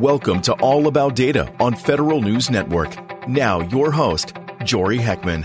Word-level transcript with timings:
Welcome 0.00 0.40
to 0.42 0.52
All 0.60 0.86
About 0.86 1.16
Data 1.16 1.52
on 1.58 1.74
Federal 1.74 2.22
News 2.22 2.50
Network. 2.50 2.96
Now, 3.26 3.62
your 3.62 3.90
host, 3.90 4.32
Jory 4.62 4.98
Heckman. 4.98 5.44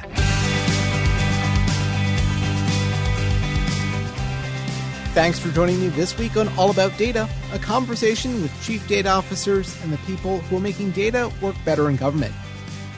Thanks 5.16 5.39
for 5.39 5.50
joining 5.50 5.79
me 5.79 5.88
this 5.88 6.16
week 6.20 6.38
on 6.38 6.50
All 6.50 6.70
About 6.70 6.96
Data, 7.00 7.28
a 7.52 7.58
conversation 7.58 8.44
with 8.44 8.63
chief 8.63 8.88
data 8.88 9.10
officers 9.10 9.76
and 9.81 9.92
the 9.92 9.97
people 10.05 10.37
who 10.42 10.58
are 10.58 10.62
making 10.62 10.92
data 10.92 11.31
work 11.42 11.56
better 11.65 11.90
in 11.90 11.96
government. 11.96 12.35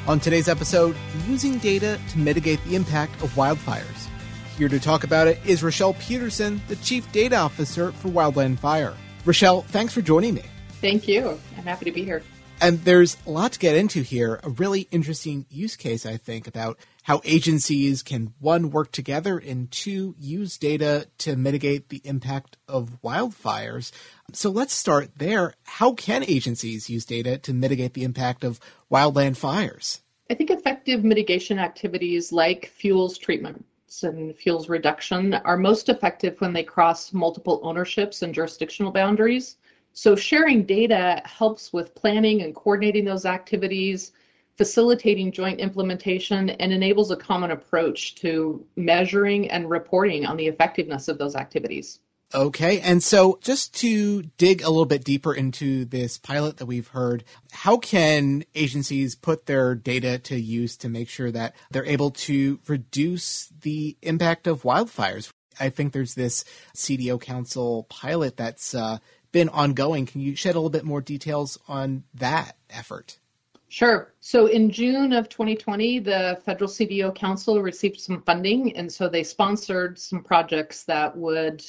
On 0.08 0.20
today's 0.20 0.50
episode, 0.50 0.94
using 1.26 1.58
data 1.60 1.98
to 2.10 2.20
mitigate 2.20 2.62
the 2.66 2.76
impact 2.76 3.14
of 3.24 3.34
wildfires. 3.36 4.10
Here 4.58 4.68
to 4.68 4.80
talk 4.82 5.06
about 5.06 5.30
it 5.30 5.40
is 5.46 5.64
Roshelle 5.64 5.94
Pederson, 5.94 6.60
the 6.68 6.76
chief 6.76 7.10
data 7.14 7.38
officer 7.38 7.94
for 7.94 8.10
Wildland 8.10 8.60
Fire. 8.60 8.94
Roshelle, 9.24 9.62
thanks 9.62 9.94
for 9.94 10.02
joining 10.02 10.34
me. 10.34 10.44
Thank 10.86 11.08
you. 11.08 11.40
I'm 11.58 11.64
happy 11.64 11.86
to 11.86 11.92
be 11.92 12.04
here. 12.04 12.22
And 12.62 12.80
there's 12.84 13.18
a 13.26 13.32
lot 13.32 13.54
to 13.54 13.60
get 13.60 13.76
into 13.76 14.04
here. 14.04 14.40
A 14.44 14.52
really 14.52 14.82
interesting 14.92 15.48
use 15.50 15.76
case, 15.76 16.06
I 16.06 16.18
think, 16.18 16.46
about 16.46 16.78
how 17.02 17.22
agencies 17.24 18.04
can 18.04 18.36
one 18.38 18.70
work 18.70 18.92
together 18.92 19.40
and 19.40 19.72
two 19.72 20.14
use 20.20 20.60
data 20.60 21.08
to 21.18 21.36
mitigate 21.36 21.90
the 21.90 22.02
impact 22.04 22.58
of 22.68 23.02
wildfires. 23.04 23.92
So 24.32 24.52
let's 24.52 24.76
start 24.76 25.18
there. 25.18 25.56
How 25.64 25.94
can 25.94 26.24
agencies 26.24 26.88
use 26.88 27.04
data 27.04 27.40
to 27.40 27.52
mitigate 27.52 27.96
the 27.96 28.04
impact 28.04 28.44
of 28.44 28.60
wildland 28.92 29.38
fires? 29.38 30.04
I 30.30 30.36
think 30.36 30.52
effective 30.52 31.04
mitigation 31.04 31.58
activities 31.58 32.32
like 32.32 32.68
fuels 32.68 33.18
treatments 33.18 34.04
and 34.04 34.36
fuels 34.36 34.70
reduction 34.70 35.34
are 35.34 35.58
most 35.58 35.90
effective 35.90 36.40
when 36.42 36.54
they 36.54 36.64
cross 36.64 37.12
multiple 37.12 37.60
ownerships 37.64 38.22
and 38.22 38.36
jurisdictional 38.36 38.92
boundaries. 38.92 39.58
So 39.96 40.16
sharing 40.16 40.66
data 40.66 41.22
helps 41.24 41.72
with 41.72 41.96
planning 41.96 42.42
and 42.42 42.54
coordinating 42.54 43.06
those 43.06 43.26
activities 43.26 44.12
facilitating 44.58 45.32
joint 45.32 45.60
implementation 45.60 46.50
and 46.50 46.72
enables 46.72 47.12
a 47.12 47.16
common 47.16 47.52
approach 47.52 48.16
to 48.16 48.66
measuring 48.76 49.50
and 49.50 49.70
reporting 49.70 50.26
on 50.26 50.38
the 50.38 50.48
effectiveness 50.48 51.08
of 51.08 51.18
those 51.18 51.36
activities. 51.36 52.00
Okay, 52.34 52.82
and 52.82 53.02
so 53.02 53.40
just 53.42 53.74
to 53.76 54.24
dig 54.38 54.62
a 54.62 54.70
little 54.70 54.86
bit 54.86 55.04
deeper 55.04 55.34
into 55.34 55.86
this 55.86 56.18
pilot 56.18 56.58
that 56.58 56.66
we've 56.66 56.88
heard, 56.88 57.24
how 57.52 57.78
can 57.78 58.44
agencies 58.54 59.16
put 59.16 59.46
their 59.46 59.76
data 59.76 60.18
to 60.20 60.40
use 60.40 60.76
to 60.78 60.90
make 60.90 61.08
sure 61.08 61.32
that 61.32 61.56
they're 61.72 61.86
able 61.86 62.12
to 62.12 62.60
reduce 62.68 63.48
the 63.62 63.96
impact 64.02 64.48
of 64.48 64.64
wildfires? 64.64 65.32
I 65.60 65.70
think 65.70 65.94
there's 65.94 66.16
this 66.16 66.44
CDO 66.76 67.22
Council 67.22 67.84
pilot 67.90 68.36
that's 68.36 68.76
uh, 68.76 68.98
been 69.36 69.50
ongoing. 69.50 70.06
Can 70.06 70.22
you 70.22 70.34
shed 70.34 70.56
a 70.56 70.60
little 70.60 70.70
bit 70.70 70.86
more 70.86 71.02
details 71.02 71.60
on 71.68 72.06
that 72.14 72.56
effort? 72.70 73.20
Sure. 73.68 74.14
So 74.22 74.46
in 74.46 74.72
June 74.72 75.12
of 75.12 75.28
2020, 75.28 76.00
the 76.00 76.40
Federal 76.46 76.70
CDO 76.70 77.14
Council 77.14 77.62
received 77.62 78.00
some 78.00 78.22
funding, 78.22 78.74
and 78.78 78.90
so 78.90 79.10
they 79.10 79.24
sponsored 79.24 80.00
some 80.00 80.24
projects 80.24 80.86
that 80.86 81.18
would 81.18 81.62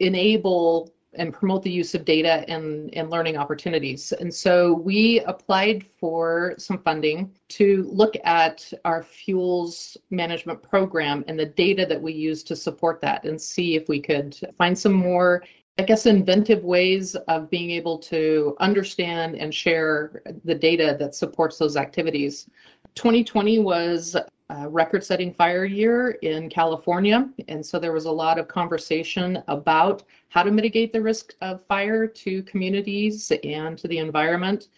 enable 0.00 0.92
and 1.14 1.32
promote 1.32 1.62
the 1.62 1.70
use 1.70 1.94
of 1.94 2.04
data 2.04 2.44
and, 2.46 2.92
and 2.92 3.08
learning 3.08 3.38
opportunities. 3.38 4.12
And 4.12 4.34
so 4.34 4.74
we 4.74 5.20
applied 5.20 5.86
for 5.98 6.54
some 6.58 6.76
funding 6.76 7.32
to 7.48 7.88
look 7.90 8.16
at 8.24 8.70
our 8.84 9.02
fuels 9.02 9.96
management 10.10 10.62
program 10.62 11.24
and 11.26 11.38
the 11.38 11.46
data 11.46 11.86
that 11.86 12.02
we 12.02 12.12
use 12.12 12.42
to 12.42 12.56
support 12.56 13.00
that 13.00 13.24
and 13.24 13.40
see 13.40 13.76
if 13.76 13.88
we 13.88 14.00
could 14.00 14.38
find 14.58 14.78
some 14.78 14.92
more 14.92 15.42
I 15.76 15.82
guess, 15.82 16.06
inventive 16.06 16.62
ways 16.62 17.16
of 17.16 17.50
being 17.50 17.70
able 17.70 17.98
to 17.98 18.56
understand 18.60 19.34
and 19.34 19.52
share 19.52 20.22
the 20.44 20.54
data 20.54 20.96
that 21.00 21.16
supports 21.16 21.58
those 21.58 21.76
activities. 21.76 22.48
2020 22.94 23.58
was 23.58 24.16
a 24.50 24.68
record 24.68 25.02
setting 25.02 25.34
fire 25.34 25.64
year 25.64 26.12
in 26.22 26.48
California. 26.48 27.28
And 27.48 27.64
so 27.64 27.80
there 27.80 27.92
was 27.92 28.04
a 28.04 28.10
lot 28.10 28.38
of 28.38 28.46
conversation 28.46 29.42
about 29.48 30.04
how 30.28 30.44
to 30.44 30.52
mitigate 30.52 30.92
the 30.92 31.02
risk 31.02 31.34
of 31.40 31.66
fire 31.66 32.06
to 32.06 32.42
communities 32.44 33.32
and 33.42 33.76
to 33.78 33.88
the 33.88 33.98
environment. 33.98 34.68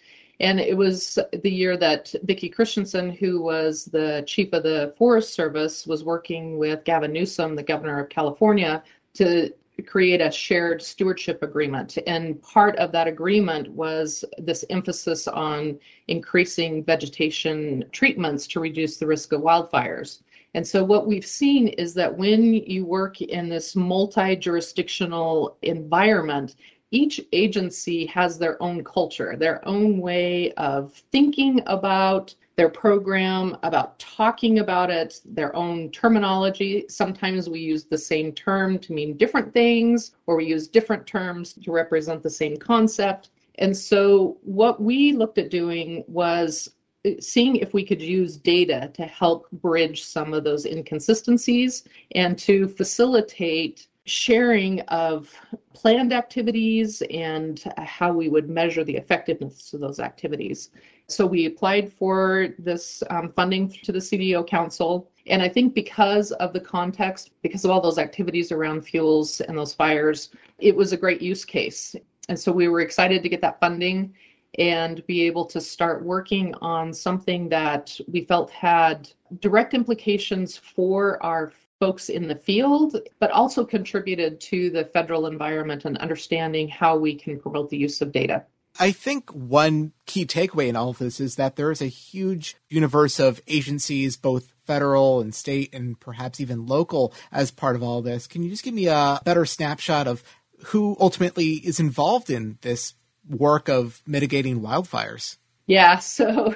And 0.41 0.59
it 0.59 0.77
was 0.77 1.19
the 1.43 1.51
year 1.51 1.77
that 1.77 2.15
Vicki 2.25 2.49
Christiansen, 2.49 3.11
who 3.11 3.43
was 3.43 3.85
the 3.85 4.25
chief 4.27 4.53
of 4.55 4.63
the 4.63 4.95
Forest 4.97 5.35
Service, 5.35 5.87
was 5.87 6.05
working 6.05 6.57
with 6.57 6.85
Gavin 6.85 7.13
Newsom, 7.13 7.55
the 7.55 7.63
governor 7.63 8.01
of 8.01 8.09
California, 8.09 8.83
to 9.15 9.53
create 9.83 10.21
a 10.21 10.31
shared 10.31 10.83
stewardship 10.83 11.43
agreement. 11.43 11.99
And 12.07 12.41
part 12.43 12.77
of 12.77 12.93
that 12.93 13.07
agreement 13.07 13.71
was 13.71 14.25
this 14.39 14.65
emphasis 14.71 15.29
on 15.29 15.79
increasing 16.09 16.85
vegetation 16.85 17.85
treatments 17.93 18.47
to 18.49 18.61
reduce 18.61 18.97
the 18.97 19.07
risk 19.07 19.33
of 19.33 19.43
wildfires. 19.43 20.23
And 20.55 20.67
so, 20.67 20.83
what 20.83 21.07
we've 21.07 21.27
seen 21.27 21.69
is 21.69 21.93
that 21.95 22.17
when 22.17 22.55
you 22.55 22.87
work 22.87 23.21
in 23.21 23.51
this 23.51 23.77
multi 23.77 24.35
jurisdictional 24.37 25.59
environment, 25.61 26.57
each 26.97 27.21
agency 27.33 28.07
has 28.07 28.39
their 28.39 28.61
own 28.63 28.83
culture, 28.83 29.37
their 29.37 29.59
own 29.69 30.01
way 30.01 30.53
of 30.53 30.95
thinking 31.13 31.63
about 31.67 32.35
their 32.57 32.71
program, 32.71 33.55
about 33.63 33.99
talking 33.99 34.61
about 34.61 34.89
it, 34.91 35.21
their 35.27 35.55
own 35.55 35.91
terminology. 35.91 36.87
Sometimes 36.89 37.51
we 37.51 37.61
use 37.61 37.85
the 37.85 37.99
same 37.99 38.33
term 38.33 38.79
to 38.79 38.95
mean 38.95 39.19
different 39.19 39.53
things, 39.53 40.13
or 40.27 40.37
we 40.37 40.47
use 40.47 40.69
different 40.69 41.07
terms 41.07 41.53
to 41.53 41.71
represent 41.71 42.23
the 42.23 42.31
same 42.31 42.57
concept. 42.57 43.29
And 43.57 43.77
so, 43.77 44.39
what 44.43 44.81
we 44.81 45.13
looked 45.13 45.37
at 45.37 45.51
doing 45.51 46.03
was 46.09 46.71
uh, 47.07 47.11
seeing 47.21 47.57
if 47.57 47.75
we 47.75 47.85
could 47.85 48.01
use 48.01 48.39
data 48.39 48.91
to 48.95 49.05
help 49.05 49.51
bridge 49.51 50.03
some 50.05 50.33
of 50.33 50.45
those 50.45 50.65
inconsistencies 50.65 51.85
and 52.15 52.39
to 52.39 52.69
facilitate 52.69 53.89
sharing 54.07 54.81
of 54.83 55.33
planned 55.75 56.13
activities 56.13 57.03
and 57.11 57.63
how 57.77 58.13
we 58.13 58.29
would 58.29 58.49
measure 58.49 58.85
the 58.85 58.97
effectiveness 58.97 59.75
of 59.75 59.81
those 59.81 60.01
activities. 60.01 60.71
So 61.09 61.27
we 61.27 61.47
applied 61.47 61.93
for 61.93 62.49
this 62.59 63.03
um, 63.11 63.33
funding 63.33 63.69
to 63.69 63.93
the 63.93 63.99
CDO 63.99 64.47
Council. 64.47 65.11
And 65.27 65.43
I 65.43 65.49
think 65.49 65.75
because 65.75 66.33
of 66.33 66.53
the 66.53 66.61
context, 66.61 67.31
because 67.43 67.65
of 67.65 67.71
all 67.71 67.81
those 67.81 67.99
activities 67.99 68.53
around 68.53 68.83
fuels 68.83 69.41
and 69.43 69.59
those 69.59 69.75
fires, 69.75 70.31
it 70.59 70.75
was 70.75 70.93
a 70.93 70.97
great 70.97 71.21
use 71.21 71.45
case. 71.45 71.95
And 72.29 72.39
so 72.39 72.51
we 72.53 72.69
were 72.69 72.81
excited 72.81 73.23
to 73.23 73.29
get 73.29 73.41
that 73.43 73.61
funding 73.61 74.15
and 74.59 75.05
be 75.07 75.23
able 75.23 75.45
to 75.45 75.61
start 75.61 76.05
working 76.05 76.55
on 76.63 76.93
something 76.93 77.49
that 77.49 77.99
we 78.09 78.25
felt 78.25 78.51
had 78.51 79.09
direct 79.41 79.75
implications 79.75 80.57
for 80.57 81.23
our 81.23 81.53
folks 81.81 82.09
in 82.09 82.29
the 82.29 82.35
field, 82.35 82.97
but 83.19 83.31
also 83.31 83.65
contributed 83.65 84.41
to 84.41 84.71
the 84.71 84.85
federal 84.85 85.27
environment 85.27 85.85
and 85.85 85.99
understanding 85.99 86.69
how 86.69 86.97
we 86.97 87.15
can 87.15 87.39
promote 87.39 87.71
the 87.71 87.77
use 87.77 88.01
of 88.01 88.13
data. 88.13 88.45
I 88.79 88.93
think 88.93 89.31
one 89.31 89.93
key 90.05 90.27
takeaway 90.27 90.69
in 90.69 90.77
all 90.77 90.91
of 90.91 90.99
this 90.99 91.21
is 91.21 91.37
that 91.37 91.57
there 91.57 91.71
is 91.71 91.81
a 91.81 91.87
huge 91.87 92.57
universe 92.69 93.19
of 93.19 93.41
agencies, 93.47 94.17
both 94.17 94.53
federal 94.65 95.21
and 95.21 95.35
state 95.35 95.75
and 95.75 95.99
perhaps 95.99 96.41
even 96.41 96.67
local, 96.67 97.15
as 97.33 97.51
part 97.51 97.77
of 97.77 97.83
all 97.83 98.03
this. 98.03 98.27
Can 98.27 98.43
you 98.43 98.51
just 98.51 98.65
give 98.65 98.75
me 98.75 98.89
a 98.89 99.21
better 99.25 99.47
snapshot 99.47 100.07
of 100.07 100.23
who 100.67 100.97
ultimately 101.01 101.53
is 101.53 101.81
involved 101.81 102.29
in 102.29 102.59
this 102.63 102.95
work 103.29 103.69
of 103.69 104.03
mitigating 104.07 104.61
wildfires? 104.61 105.37
Yeah, 105.67 105.99
so 106.01 106.55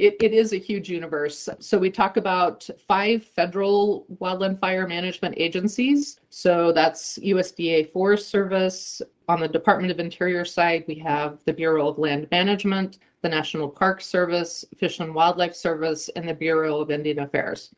it, 0.00 0.16
it 0.20 0.32
is 0.32 0.52
a 0.52 0.56
huge 0.56 0.88
universe. 0.88 1.48
So 1.58 1.78
we 1.78 1.90
talk 1.90 2.16
about 2.16 2.68
five 2.88 3.22
federal 3.22 4.06
wildland 4.20 4.58
fire 4.58 4.86
management 4.86 5.34
agencies. 5.36 6.20
So 6.30 6.72
that's 6.72 7.18
USDA 7.18 7.92
Forest 7.92 8.28
Service. 8.28 9.02
On 9.28 9.40
the 9.40 9.48
Department 9.48 9.92
of 9.92 10.00
Interior 10.00 10.44
side, 10.44 10.84
we 10.88 10.94
have 10.96 11.38
the 11.44 11.52
Bureau 11.52 11.88
of 11.88 11.98
Land 11.98 12.28
Management, 12.30 12.98
the 13.20 13.28
National 13.28 13.68
Park 13.68 14.00
Service, 14.00 14.64
Fish 14.78 15.00
and 15.00 15.14
Wildlife 15.14 15.54
Service, 15.54 16.08
and 16.16 16.26
the 16.26 16.34
Bureau 16.34 16.80
of 16.80 16.90
Indian 16.90 17.20
Affairs. 17.20 17.70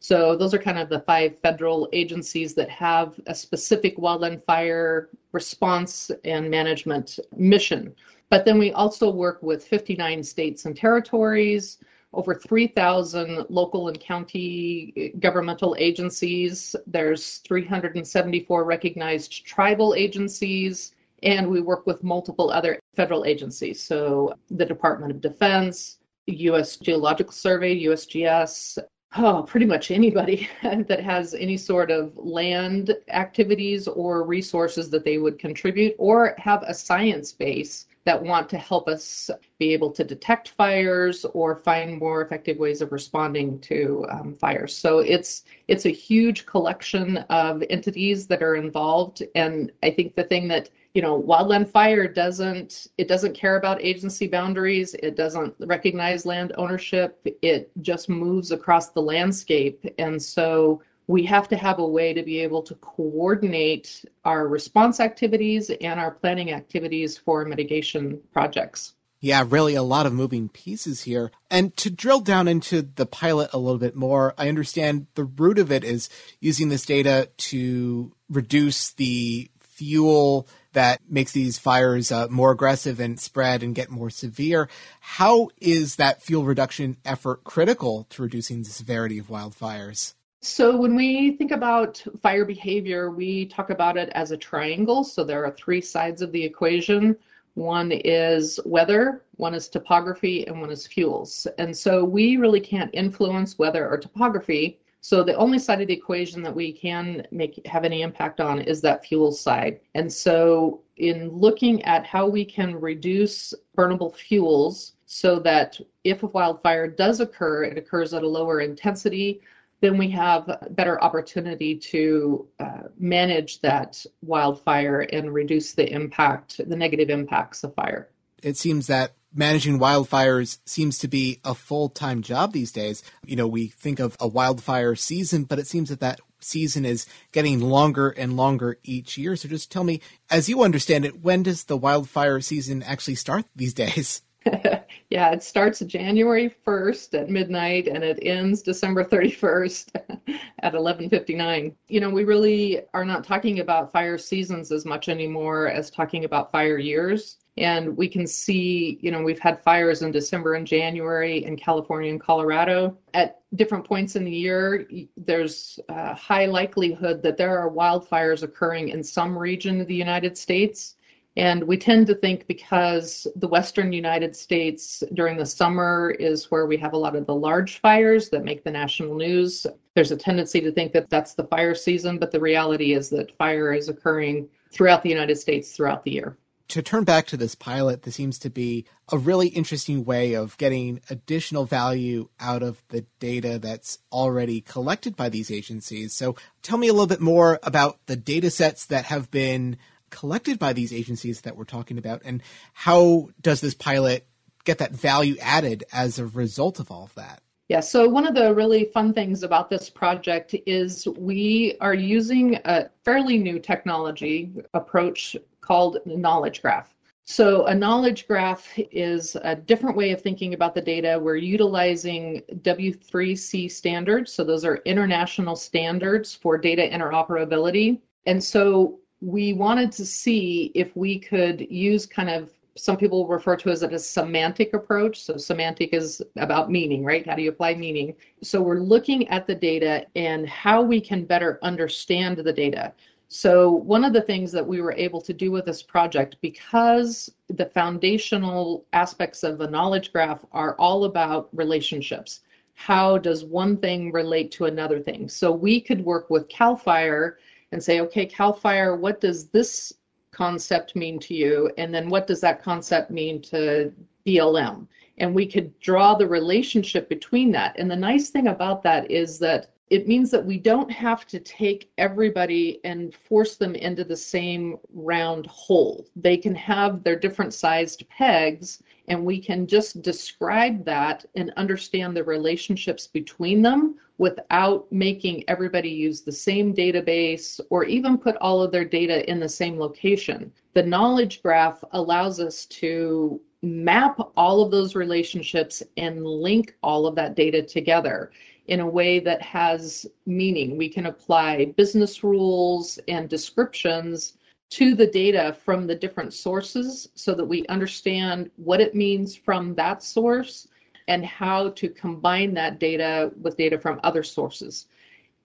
So 0.00 0.36
those 0.36 0.54
are 0.54 0.58
kind 0.58 0.78
of 0.78 0.88
the 0.88 1.00
five 1.00 1.38
federal 1.38 1.88
agencies 1.92 2.54
that 2.54 2.70
have 2.70 3.18
a 3.26 3.34
specific 3.34 3.96
wildland 3.98 4.44
fire 4.44 5.10
response 5.32 6.10
and 6.24 6.50
management 6.50 7.18
mission. 7.36 7.94
But 8.30 8.44
then 8.44 8.58
we 8.58 8.72
also 8.72 9.10
work 9.10 9.42
with 9.42 9.66
59 9.66 10.22
states 10.22 10.66
and 10.66 10.76
territories, 10.76 11.78
over 12.12 12.34
3,000 12.34 13.46
local 13.48 13.88
and 13.88 13.98
county 14.00 15.12
governmental 15.18 15.76
agencies. 15.78 16.76
There's 16.86 17.38
374 17.38 18.64
recognized 18.64 19.46
tribal 19.46 19.94
agencies, 19.94 20.94
and 21.22 21.48
we 21.48 21.60
work 21.60 21.86
with 21.86 22.04
multiple 22.04 22.50
other 22.50 22.78
federal 22.94 23.24
agencies. 23.24 23.82
So 23.82 24.34
the 24.50 24.64
Department 24.64 25.12
of 25.12 25.20
Defense, 25.20 25.98
U.S. 26.26 26.76
Geological 26.76 27.32
Survey, 27.32 27.82
USGS, 27.84 28.78
oh, 29.16 29.42
pretty 29.42 29.66
much 29.66 29.90
anybody 29.90 30.48
that 30.62 31.00
has 31.00 31.34
any 31.34 31.56
sort 31.56 31.90
of 31.90 32.16
land 32.16 32.94
activities 33.08 33.88
or 33.88 34.24
resources 34.24 34.90
that 34.90 35.04
they 35.04 35.18
would 35.18 35.38
contribute 35.38 35.94
or 35.98 36.34
have 36.38 36.62
a 36.64 36.74
science 36.74 37.32
base 37.32 37.86
that 38.08 38.22
want 38.22 38.48
to 38.48 38.56
help 38.56 38.88
us 38.88 39.28
be 39.58 39.74
able 39.74 39.92
to 39.92 40.02
detect 40.02 40.48
fires 40.48 41.26
or 41.34 41.54
find 41.54 41.98
more 41.98 42.22
effective 42.22 42.56
ways 42.56 42.80
of 42.80 42.90
responding 42.90 43.60
to 43.60 44.06
um, 44.08 44.34
fires. 44.34 44.74
So 44.74 45.00
it's 45.00 45.44
it's 45.68 45.84
a 45.84 45.90
huge 45.90 46.46
collection 46.46 47.18
of 47.28 47.62
entities 47.68 48.26
that 48.28 48.42
are 48.42 48.56
involved, 48.56 49.22
and 49.34 49.70
I 49.82 49.90
think 49.90 50.14
the 50.14 50.24
thing 50.24 50.48
that 50.48 50.70
you 50.94 51.02
know 51.02 51.20
wildland 51.20 51.68
fire 51.68 52.08
doesn't 52.08 52.86
it 52.96 53.08
doesn't 53.08 53.34
care 53.34 53.58
about 53.58 53.84
agency 53.84 54.26
boundaries. 54.26 54.94
It 54.94 55.14
doesn't 55.14 55.54
recognize 55.60 56.24
land 56.24 56.54
ownership. 56.56 57.20
It 57.42 57.70
just 57.82 58.08
moves 58.08 58.52
across 58.52 58.88
the 58.88 59.02
landscape. 59.02 59.84
And 59.98 60.20
so 60.20 60.80
we 61.08 61.24
have 61.24 61.48
to 61.48 61.56
have 61.56 61.78
a 61.78 61.86
way 61.86 62.12
to 62.12 62.22
be 62.22 62.38
able 62.38 62.62
to 62.62 62.74
coordinate 62.76 64.04
our 64.24 64.46
response 64.46 65.00
activities 65.00 65.70
and 65.80 65.98
our 65.98 66.12
planning 66.12 66.52
activities 66.52 67.16
for 67.16 67.44
mitigation 67.46 68.20
projects. 68.32 68.94
Yeah, 69.20 69.44
really 69.48 69.74
a 69.74 69.82
lot 69.82 70.06
of 70.06 70.12
moving 70.12 70.48
pieces 70.48 71.02
here. 71.02 71.32
And 71.50 71.76
to 71.78 71.90
drill 71.90 72.20
down 72.20 72.46
into 72.46 72.82
the 72.82 73.06
pilot 73.06 73.50
a 73.52 73.58
little 73.58 73.78
bit 73.78 73.96
more, 73.96 74.34
I 74.38 74.48
understand 74.48 75.06
the 75.14 75.24
root 75.24 75.58
of 75.58 75.72
it 75.72 75.82
is 75.82 76.08
using 76.40 76.68
this 76.68 76.86
data 76.86 77.30
to 77.38 78.12
reduce 78.28 78.92
the 78.92 79.50
fuel 79.58 80.46
that 80.72 81.00
makes 81.08 81.32
these 81.32 81.58
fires 81.58 82.12
uh, 82.12 82.28
more 82.28 82.52
aggressive 82.52 83.00
and 83.00 83.18
spread 83.18 83.62
and 83.62 83.74
get 83.74 83.90
more 83.90 84.10
severe. 84.10 84.68
How 85.00 85.48
is 85.56 85.96
that 85.96 86.22
fuel 86.22 86.44
reduction 86.44 86.98
effort 87.04 87.42
critical 87.44 88.06
to 88.10 88.22
reducing 88.22 88.62
the 88.62 88.70
severity 88.70 89.18
of 89.18 89.28
wildfires? 89.28 90.14
So, 90.40 90.76
when 90.76 90.94
we 90.94 91.32
think 91.32 91.50
about 91.50 92.04
fire 92.22 92.44
behavior, 92.44 93.10
we 93.10 93.46
talk 93.46 93.70
about 93.70 93.96
it 93.96 94.08
as 94.10 94.30
a 94.30 94.36
triangle. 94.36 95.02
So, 95.02 95.24
there 95.24 95.44
are 95.44 95.50
three 95.50 95.80
sides 95.80 96.22
of 96.22 96.30
the 96.30 96.44
equation 96.44 97.16
one 97.54 97.90
is 97.90 98.60
weather, 98.64 99.24
one 99.34 99.52
is 99.52 99.68
topography, 99.68 100.46
and 100.46 100.60
one 100.60 100.70
is 100.70 100.86
fuels. 100.86 101.48
And 101.58 101.76
so, 101.76 102.04
we 102.04 102.36
really 102.36 102.60
can't 102.60 102.94
influence 102.94 103.58
weather 103.58 103.88
or 103.88 103.98
topography. 103.98 104.78
So, 105.00 105.24
the 105.24 105.34
only 105.34 105.58
side 105.58 105.80
of 105.80 105.88
the 105.88 105.94
equation 105.94 106.42
that 106.44 106.54
we 106.54 106.72
can 106.72 107.26
make 107.32 107.60
have 107.66 107.84
any 107.84 108.02
impact 108.02 108.40
on 108.40 108.60
is 108.60 108.80
that 108.82 109.04
fuel 109.04 109.32
side. 109.32 109.80
And 109.96 110.12
so, 110.12 110.82
in 110.98 111.30
looking 111.30 111.82
at 111.82 112.06
how 112.06 112.28
we 112.28 112.44
can 112.44 112.80
reduce 112.80 113.54
burnable 113.76 114.14
fuels 114.14 114.92
so 115.06 115.40
that 115.40 115.80
if 116.04 116.22
a 116.22 116.26
wildfire 116.28 116.86
does 116.86 117.18
occur, 117.18 117.64
it 117.64 117.76
occurs 117.76 118.14
at 118.14 118.22
a 118.22 118.28
lower 118.28 118.60
intensity 118.60 119.40
then 119.80 119.96
we 119.96 120.10
have 120.10 120.50
better 120.70 121.02
opportunity 121.02 121.76
to 121.76 122.48
uh, 122.58 122.82
manage 122.98 123.60
that 123.60 124.04
wildfire 124.22 125.00
and 125.12 125.32
reduce 125.32 125.72
the 125.72 125.88
impact, 125.90 126.60
the 126.68 126.76
negative 126.76 127.10
impacts 127.10 127.62
of 127.64 127.74
fire. 127.74 128.08
It 128.42 128.56
seems 128.56 128.88
that 128.88 129.12
managing 129.32 129.78
wildfires 129.78 130.58
seems 130.64 130.98
to 130.98 131.08
be 131.08 131.40
a 131.44 131.54
full-time 131.54 132.22
job 132.22 132.52
these 132.52 132.72
days. 132.72 133.02
You 133.24 133.36
know, 133.36 133.46
we 133.46 133.68
think 133.68 134.00
of 134.00 134.16
a 134.20 134.28
wildfire 134.28 134.96
season, 134.96 135.44
but 135.44 135.58
it 135.58 135.66
seems 135.66 135.90
that 135.90 136.00
that 136.00 136.20
season 136.40 136.84
is 136.84 137.06
getting 137.32 137.60
longer 137.60 138.10
and 138.10 138.36
longer 138.36 138.78
each 138.82 139.18
year. 139.18 139.36
So 139.36 139.48
just 139.48 139.70
tell 139.70 139.84
me, 139.84 140.00
as 140.30 140.48
you 140.48 140.62
understand 140.62 141.04
it, 141.04 141.20
when 141.20 141.42
does 141.42 141.64
the 141.64 141.76
wildfire 141.76 142.40
season 142.40 142.82
actually 142.82 143.16
start 143.16 143.46
these 143.54 143.74
days? 143.74 144.22
yeah, 145.10 145.30
it 145.30 145.42
starts 145.42 145.80
January 145.80 146.54
1st 146.66 147.20
at 147.20 147.30
midnight 147.30 147.88
and 147.88 148.04
it 148.04 148.18
ends 148.22 148.62
December 148.62 149.04
31st 149.04 150.18
at 150.60 150.74
11:59. 150.74 151.74
You 151.88 152.00
know, 152.00 152.10
we 152.10 152.24
really 152.24 152.82
are 152.94 153.04
not 153.04 153.24
talking 153.24 153.60
about 153.60 153.92
fire 153.92 154.18
seasons 154.18 154.72
as 154.72 154.84
much 154.84 155.08
anymore 155.08 155.68
as 155.68 155.90
talking 155.90 156.24
about 156.24 156.52
fire 156.52 156.78
years. 156.78 157.38
And 157.56 157.96
we 157.96 158.06
can 158.06 158.24
see, 158.26 158.98
you 159.00 159.10
know, 159.10 159.22
we've 159.22 159.40
had 159.40 159.60
fires 159.64 160.02
in 160.02 160.12
December 160.12 160.54
and 160.54 160.64
January 160.64 161.44
in 161.44 161.56
California 161.56 162.10
and 162.10 162.20
Colorado. 162.20 162.96
At 163.14 163.40
different 163.56 163.84
points 163.84 164.14
in 164.14 164.24
the 164.24 164.30
year, 164.30 164.86
there's 165.16 165.80
a 165.88 166.14
high 166.14 166.46
likelihood 166.46 167.20
that 167.24 167.36
there 167.36 167.58
are 167.58 167.68
wildfires 167.68 168.44
occurring 168.44 168.90
in 168.90 169.02
some 169.02 169.36
region 169.36 169.80
of 169.80 169.88
the 169.88 169.94
United 169.94 170.38
States 170.38 170.97
and 171.36 171.62
we 171.64 171.76
tend 171.76 172.06
to 172.08 172.14
think 172.14 172.46
because 172.46 173.26
the 173.36 173.46
Western 173.46 173.92
United 173.92 174.34
States 174.34 175.04
during 175.14 175.36
the 175.36 175.46
summer 175.46 176.14
is 176.18 176.50
where 176.50 176.66
we 176.66 176.76
have 176.78 176.94
a 176.94 176.98
lot 176.98 177.14
of 177.14 177.26
the 177.26 177.34
large 177.34 177.80
fires 177.80 178.28
that 178.30 178.44
make 178.44 178.64
the 178.64 178.70
national 178.70 179.14
news. 179.14 179.66
There's 179.94 180.10
a 180.10 180.16
tendency 180.16 180.60
to 180.60 180.72
think 180.72 180.92
that 180.92 181.10
that's 181.10 181.34
the 181.34 181.44
fire 181.44 181.74
season, 181.74 182.18
but 182.18 182.32
the 182.32 182.40
reality 182.40 182.92
is 182.92 183.08
that 183.10 183.36
fire 183.38 183.72
is 183.72 183.88
occurring 183.88 184.48
throughout 184.72 185.02
the 185.02 185.10
United 185.10 185.36
States 185.36 185.72
throughout 185.72 186.02
the 186.04 186.10
year. 186.10 186.36
To 186.68 186.82
turn 186.82 187.04
back 187.04 187.26
to 187.28 187.38
this 187.38 187.54
pilot, 187.54 188.02
this 188.02 188.16
seems 188.16 188.38
to 188.40 188.50
be 188.50 188.84
a 189.10 189.16
really 189.16 189.48
interesting 189.48 190.04
way 190.04 190.34
of 190.34 190.58
getting 190.58 191.00
additional 191.08 191.64
value 191.64 192.28
out 192.38 192.62
of 192.62 192.82
the 192.88 193.06
data 193.20 193.58
that's 193.58 194.00
already 194.12 194.60
collected 194.60 195.16
by 195.16 195.30
these 195.30 195.50
agencies. 195.50 196.12
So 196.12 196.36
tell 196.60 196.76
me 196.76 196.88
a 196.88 196.92
little 196.92 197.06
bit 197.06 197.22
more 197.22 197.58
about 197.62 197.98
the 198.04 198.16
data 198.16 198.50
sets 198.50 198.84
that 198.86 199.06
have 199.06 199.30
been 199.30 199.78
collected 200.10 200.58
by 200.58 200.72
these 200.72 200.92
agencies 200.92 201.42
that 201.42 201.56
we're 201.56 201.64
talking 201.64 201.98
about, 201.98 202.22
and 202.24 202.42
how 202.72 203.30
does 203.40 203.60
this 203.60 203.74
pilot 203.74 204.26
get 204.64 204.78
that 204.78 204.92
value 204.92 205.36
added 205.40 205.84
as 205.92 206.18
a 206.18 206.26
result 206.26 206.78
of 206.80 206.90
all 206.90 207.04
of 207.04 207.14
that? 207.14 207.42
Yeah, 207.68 207.80
so 207.80 208.08
one 208.08 208.26
of 208.26 208.34
the 208.34 208.54
really 208.54 208.84
fun 208.86 209.12
things 209.12 209.42
about 209.42 209.68
this 209.68 209.90
project 209.90 210.54
is 210.66 211.06
we 211.18 211.76
are 211.82 211.94
using 211.94 212.58
a 212.64 212.88
fairly 213.04 213.36
new 213.36 213.58
technology 213.58 214.50
approach 214.72 215.36
called 215.60 215.98
knowledge 216.06 216.62
graph. 216.62 216.94
So, 217.30 217.66
a 217.66 217.74
knowledge 217.74 218.26
graph 218.26 218.66
is 218.90 219.36
a 219.42 219.54
different 219.54 219.98
way 219.98 220.12
of 220.12 220.22
thinking 220.22 220.54
about 220.54 220.74
the 220.74 220.80
data. 220.80 221.18
We're 221.20 221.36
utilizing 221.36 222.40
W3C 222.62 223.70
standards. 223.70 224.32
So, 224.32 224.44
those 224.44 224.64
are 224.64 224.76
international 224.86 225.54
standards 225.54 226.34
for 226.34 226.56
data 226.56 226.88
interoperability. 226.90 228.00
And 228.24 228.42
so, 228.42 228.98
we 229.20 229.52
wanted 229.52 229.92
to 229.92 230.06
see 230.06 230.70
if 230.74 230.94
we 230.96 231.18
could 231.18 231.60
use 231.70 232.06
kind 232.06 232.30
of 232.30 232.50
some 232.76 232.96
people 232.96 233.26
refer 233.26 233.56
to 233.56 233.70
as 233.70 233.82
a 233.82 233.98
semantic 233.98 234.72
approach. 234.72 235.20
So 235.20 235.36
semantic 235.36 235.92
is 235.92 236.22
about 236.36 236.70
meaning, 236.70 237.04
right? 237.04 237.26
How 237.26 237.34
do 237.34 237.42
you 237.42 237.48
apply 237.48 237.74
meaning? 237.74 238.14
So 238.42 238.62
we're 238.62 238.78
looking 238.78 239.26
at 239.28 239.46
the 239.46 239.54
data 239.54 240.06
and 240.14 240.48
how 240.48 240.82
we 240.82 241.00
can 241.00 241.24
better 241.24 241.58
understand 241.62 242.38
the 242.38 242.52
data. 242.52 242.92
So 243.26 243.72
one 243.72 244.04
of 244.04 244.12
the 244.12 244.22
things 244.22 244.52
that 244.52 244.66
we 244.66 244.80
were 244.80 244.94
able 244.94 245.20
to 245.22 245.32
do 245.32 245.50
with 245.50 245.66
this 245.66 245.82
project, 245.82 246.36
because 246.40 247.30
the 247.48 247.66
foundational 247.66 248.86
aspects 248.92 249.42
of 249.42 249.60
a 249.60 249.68
knowledge 249.68 250.12
graph 250.12 250.44
are 250.52 250.76
all 250.76 251.04
about 251.04 251.48
relationships. 251.52 252.40
How 252.74 253.18
does 253.18 253.44
one 253.44 253.76
thing 253.76 254.12
relate 254.12 254.52
to 254.52 254.66
another 254.66 255.00
thing? 255.00 255.28
So 255.28 255.50
we 255.50 255.80
could 255.80 256.04
work 256.04 256.30
with 256.30 256.48
CAL 256.48 256.76
FIRE 256.76 257.38
and 257.72 257.82
say, 257.82 258.00
okay, 258.00 258.26
CAL 258.26 258.52
FIRE, 258.52 258.96
what 258.96 259.20
does 259.20 259.48
this 259.48 259.92
concept 260.30 260.96
mean 260.96 261.18
to 261.20 261.34
you? 261.34 261.70
And 261.78 261.94
then 261.94 262.08
what 262.08 262.26
does 262.26 262.40
that 262.40 262.62
concept 262.62 263.10
mean 263.10 263.42
to 263.42 263.92
BLM? 264.26 264.86
And 265.18 265.34
we 265.34 265.46
could 265.46 265.78
draw 265.80 266.14
the 266.14 266.28
relationship 266.28 267.08
between 267.08 267.50
that. 267.52 267.78
And 267.78 267.90
the 267.90 267.96
nice 267.96 268.30
thing 268.30 268.48
about 268.48 268.82
that 268.84 269.10
is 269.10 269.38
that 269.40 269.70
it 269.90 270.06
means 270.06 270.30
that 270.30 270.44
we 270.44 270.58
don't 270.58 270.90
have 270.90 271.26
to 271.26 271.40
take 271.40 271.90
everybody 271.96 272.78
and 272.84 273.14
force 273.14 273.56
them 273.56 273.74
into 273.74 274.04
the 274.04 274.16
same 274.16 274.76
round 274.92 275.46
hole. 275.46 276.06
They 276.14 276.36
can 276.36 276.54
have 276.54 277.02
their 277.02 277.16
different 277.16 277.54
sized 277.54 278.06
pegs, 278.08 278.82
and 279.08 279.24
we 279.24 279.40
can 279.40 279.66
just 279.66 280.02
describe 280.02 280.84
that 280.84 281.24
and 281.34 281.52
understand 281.56 282.16
the 282.16 282.24
relationships 282.24 283.06
between 283.06 283.62
them 283.62 283.96
without 284.18 284.90
making 284.90 285.44
everybody 285.48 285.88
use 285.88 286.20
the 286.20 286.32
same 286.32 286.74
database 286.74 287.60
or 287.70 287.84
even 287.84 288.18
put 288.18 288.36
all 288.36 288.62
of 288.62 288.72
their 288.72 288.84
data 288.84 289.28
in 289.30 289.38
the 289.40 289.48
same 289.48 289.78
location. 289.78 290.52
The 290.74 290.82
knowledge 290.82 291.42
graph 291.42 291.82
allows 291.92 292.40
us 292.40 292.66
to 292.66 293.40
map 293.62 294.18
all 294.36 294.60
of 294.60 294.70
those 294.70 294.94
relationships 294.94 295.82
and 295.96 296.24
link 296.24 296.76
all 296.82 297.06
of 297.06 297.14
that 297.16 297.34
data 297.34 297.62
together 297.62 298.30
in 298.66 298.80
a 298.80 298.88
way 298.88 299.18
that 299.18 299.40
has 299.42 300.06
meaning. 300.26 300.76
We 300.76 300.88
can 300.88 301.06
apply 301.06 301.66
business 301.76 302.22
rules 302.22 302.98
and 303.08 303.28
descriptions 303.28 304.34
to 304.70 304.94
the 304.94 305.06
data 305.06 305.56
from 305.64 305.86
the 305.86 305.94
different 305.94 306.34
sources 306.34 307.08
so 307.14 307.34
that 307.34 307.44
we 307.44 307.66
understand 307.66 308.50
what 308.56 308.80
it 308.80 308.94
means 308.94 309.34
from 309.34 309.74
that 309.74 310.02
source 310.02 310.68
and 311.08 311.24
how 311.24 311.70
to 311.70 311.88
combine 311.88 312.52
that 312.54 312.78
data 312.78 313.32
with 313.40 313.56
data 313.56 313.78
from 313.78 313.98
other 314.04 314.22
sources. 314.22 314.86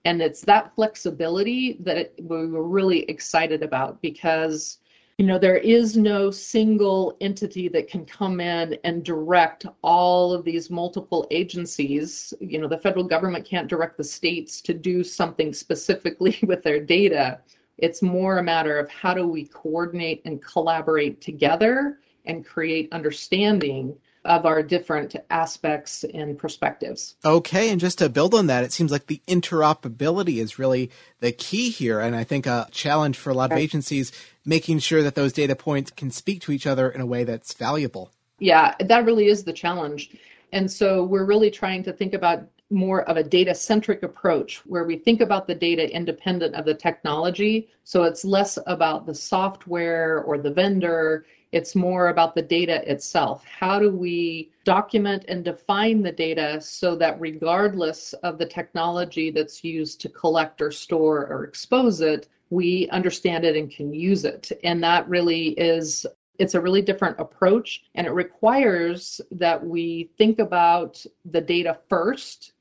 And 0.04 0.20
it's 0.20 0.42
that 0.42 0.74
flexibility 0.74 1.78
that 1.80 2.12
we 2.20 2.46
were 2.46 2.68
really 2.68 3.04
excited 3.04 3.62
about 3.62 4.02
because 4.02 4.78
you 5.16 5.24
know 5.24 5.38
there 5.38 5.56
is 5.56 5.96
no 5.96 6.30
single 6.30 7.16
entity 7.20 7.68
that 7.68 7.88
can 7.88 8.04
come 8.04 8.40
in 8.40 8.76
and 8.82 9.04
direct 9.04 9.64
all 9.82 10.32
of 10.32 10.44
these 10.44 10.70
multiple 10.70 11.24
agencies 11.30 12.34
you 12.40 12.58
know 12.58 12.66
the 12.66 12.78
federal 12.78 13.04
government 13.04 13.44
can't 13.44 13.68
direct 13.68 13.96
the 13.96 14.02
states 14.02 14.60
to 14.60 14.74
do 14.74 15.04
something 15.04 15.52
specifically 15.52 16.36
with 16.48 16.64
their 16.64 16.80
data 16.80 17.38
it's 17.78 18.02
more 18.02 18.38
a 18.38 18.42
matter 18.42 18.78
of 18.78 18.90
how 18.90 19.14
do 19.14 19.26
we 19.26 19.46
coordinate 19.46 20.22
and 20.24 20.42
collaborate 20.42 21.20
together 21.20 21.98
and 22.24 22.44
create 22.44 22.92
understanding 22.92 23.96
of 24.24 24.46
our 24.46 24.62
different 24.62 25.16
aspects 25.30 26.04
and 26.14 26.38
perspectives. 26.38 27.16
Okay, 27.24 27.70
and 27.70 27.78
just 27.78 27.98
to 27.98 28.08
build 28.08 28.34
on 28.34 28.46
that, 28.46 28.64
it 28.64 28.72
seems 28.72 28.90
like 28.90 29.06
the 29.06 29.20
interoperability 29.28 30.38
is 30.40 30.58
really 30.58 30.90
the 31.20 31.30
key 31.30 31.68
here. 31.70 32.00
And 32.00 32.16
I 32.16 32.24
think 32.24 32.46
a 32.46 32.66
challenge 32.70 33.18
for 33.18 33.30
a 33.30 33.34
lot 33.34 33.52
of 33.52 33.58
agencies 33.58 34.12
making 34.44 34.78
sure 34.78 35.02
that 35.02 35.14
those 35.14 35.32
data 35.32 35.54
points 35.54 35.90
can 35.90 36.10
speak 36.10 36.40
to 36.42 36.52
each 36.52 36.66
other 36.66 36.90
in 36.90 37.02
a 37.02 37.06
way 37.06 37.24
that's 37.24 37.52
valuable. 37.52 38.10
Yeah, 38.38 38.74
that 38.80 39.04
really 39.04 39.26
is 39.26 39.44
the 39.44 39.52
challenge. 39.52 40.16
And 40.54 40.70
so 40.70 41.04
we're 41.04 41.26
really 41.26 41.50
trying 41.50 41.82
to 41.82 41.92
think 41.92 42.14
about 42.14 42.44
more 42.70 43.02
of 43.02 43.18
a 43.18 43.22
data 43.22 43.54
centric 43.54 44.02
approach 44.02 44.62
where 44.64 44.84
we 44.84 44.96
think 44.96 45.20
about 45.20 45.46
the 45.46 45.54
data 45.54 45.94
independent 45.94 46.54
of 46.54 46.64
the 46.64 46.74
technology. 46.74 47.68
So 47.84 48.04
it's 48.04 48.24
less 48.24 48.58
about 48.66 49.04
the 49.04 49.14
software 49.14 50.22
or 50.22 50.38
the 50.38 50.50
vendor 50.50 51.26
it's 51.54 51.76
more 51.76 52.08
about 52.08 52.34
the 52.34 52.42
data 52.42 52.82
itself. 52.90 53.44
How 53.44 53.78
do 53.78 53.88
we 53.88 54.50
document 54.64 55.24
and 55.28 55.44
define 55.44 56.02
the 56.02 56.10
data 56.10 56.60
so 56.60 56.96
that 56.96 57.20
regardless 57.20 58.12
of 58.24 58.38
the 58.38 58.46
technology 58.46 59.30
that's 59.30 59.62
used 59.62 60.00
to 60.00 60.08
collect 60.08 60.60
or 60.60 60.72
store 60.72 61.28
or 61.28 61.44
expose 61.44 62.00
it, 62.00 62.26
we 62.50 62.88
understand 62.88 63.44
it 63.44 63.54
and 63.54 63.70
can 63.70 63.94
use 63.94 64.24
it. 64.24 64.50
And 64.64 64.82
that 64.82 65.08
really 65.08 65.50
is 65.50 66.04
it's 66.38 66.54
a 66.54 66.60
really 66.60 66.82
different 66.82 67.18
approach 67.18 67.84
and 67.94 68.06
it 68.06 68.12
requires 68.12 69.20
that 69.30 69.64
we 69.64 70.10
think 70.18 70.38
about 70.38 71.04
the 71.30 71.40
data 71.40 71.78
first 71.88 72.52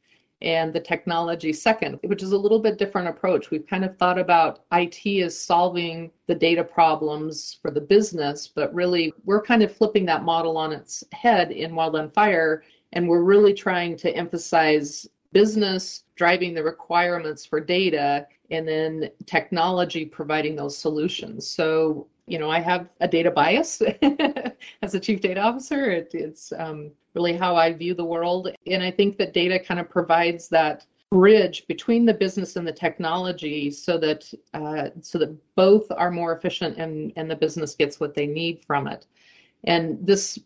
and 0.41 0.73
the 0.73 0.79
technology 0.79 1.53
second, 1.53 1.97
which 2.03 2.21
is 2.21 2.33
a 2.33 2.37
little 2.37 2.59
bit 2.59 2.77
different 2.77 3.07
approach. 3.07 3.49
We've 3.49 3.65
kind 3.65 3.85
of 3.85 3.97
thought 3.97 4.19
about 4.19 4.65
IT 4.73 5.23
as 5.23 5.39
solving 5.39 6.11
the 6.27 6.35
data 6.35 6.63
problems 6.63 7.57
for 7.61 7.71
the 7.71 7.81
business, 7.81 8.47
but 8.53 8.73
really 8.73 9.13
we're 9.23 9.41
kind 9.41 9.63
of 9.63 9.75
flipping 9.75 10.05
that 10.07 10.23
model 10.23 10.57
on 10.57 10.73
its 10.73 11.03
head 11.13 11.51
in 11.51 11.71
Wildland 11.71 12.13
Fire, 12.13 12.63
and 12.91 13.07
we're 13.07 13.23
really 13.23 13.53
trying 13.53 13.95
to 13.97 14.13
emphasize 14.15 15.07
business 15.31 16.03
driving 16.15 16.53
the 16.53 16.63
requirements 16.63 17.45
for 17.45 17.59
data 17.59 18.27
and 18.51 18.67
then 18.67 19.09
technology 19.25 20.05
providing 20.05 20.55
those 20.55 20.77
solutions. 20.77 21.47
So 21.47 22.07
you 22.27 22.39
know, 22.39 22.49
I 22.49 22.59
have 22.59 22.89
a 23.01 23.07
data 23.07 23.31
bias 23.31 23.81
as 24.81 24.93
a 24.93 24.99
chief 24.99 25.21
data 25.21 25.41
officer. 25.41 25.91
It, 25.91 26.11
it's 26.13 26.53
um, 26.57 26.91
really 27.13 27.33
how 27.33 27.55
I 27.55 27.73
view 27.73 27.93
the 27.93 28.05
world. 28.05 28.49
And 28.67 28.81
I 28.81 28.91
think 28.91 29.17
that 29.17 29.33
data 29.33 29.59
kind 29.59 29.79
of 29.79 29.89
provides 29.89 30.47
that 30.49 30.85
bridge 31.11 31.67
between 31.67 32.05
the 32.05 32.13
business 32.13 32.55
and 32.55 32.65
the 32.65 32.71
technology 32.71 33.69
so 33.69 33.99
that 33.99 34.33
uh, 34.53 34.89
so 35.01 35.19
that 35.19 35.55
both 35.55 35.85
are 35.91 36.09
more 36.09 36.35
efficient 36.35 36.77
and, 36.77 37.13
and 37.17 37.29
the 37.29 37.35
business 37.35 37.75
gets 37.75 37.99
what 37.99 38.15
they 38.15 38.25
need 38.25 38.63
from 38.65 38.87
it. 38.87 39.05
And 39.65 40.05
this 40.05 40.39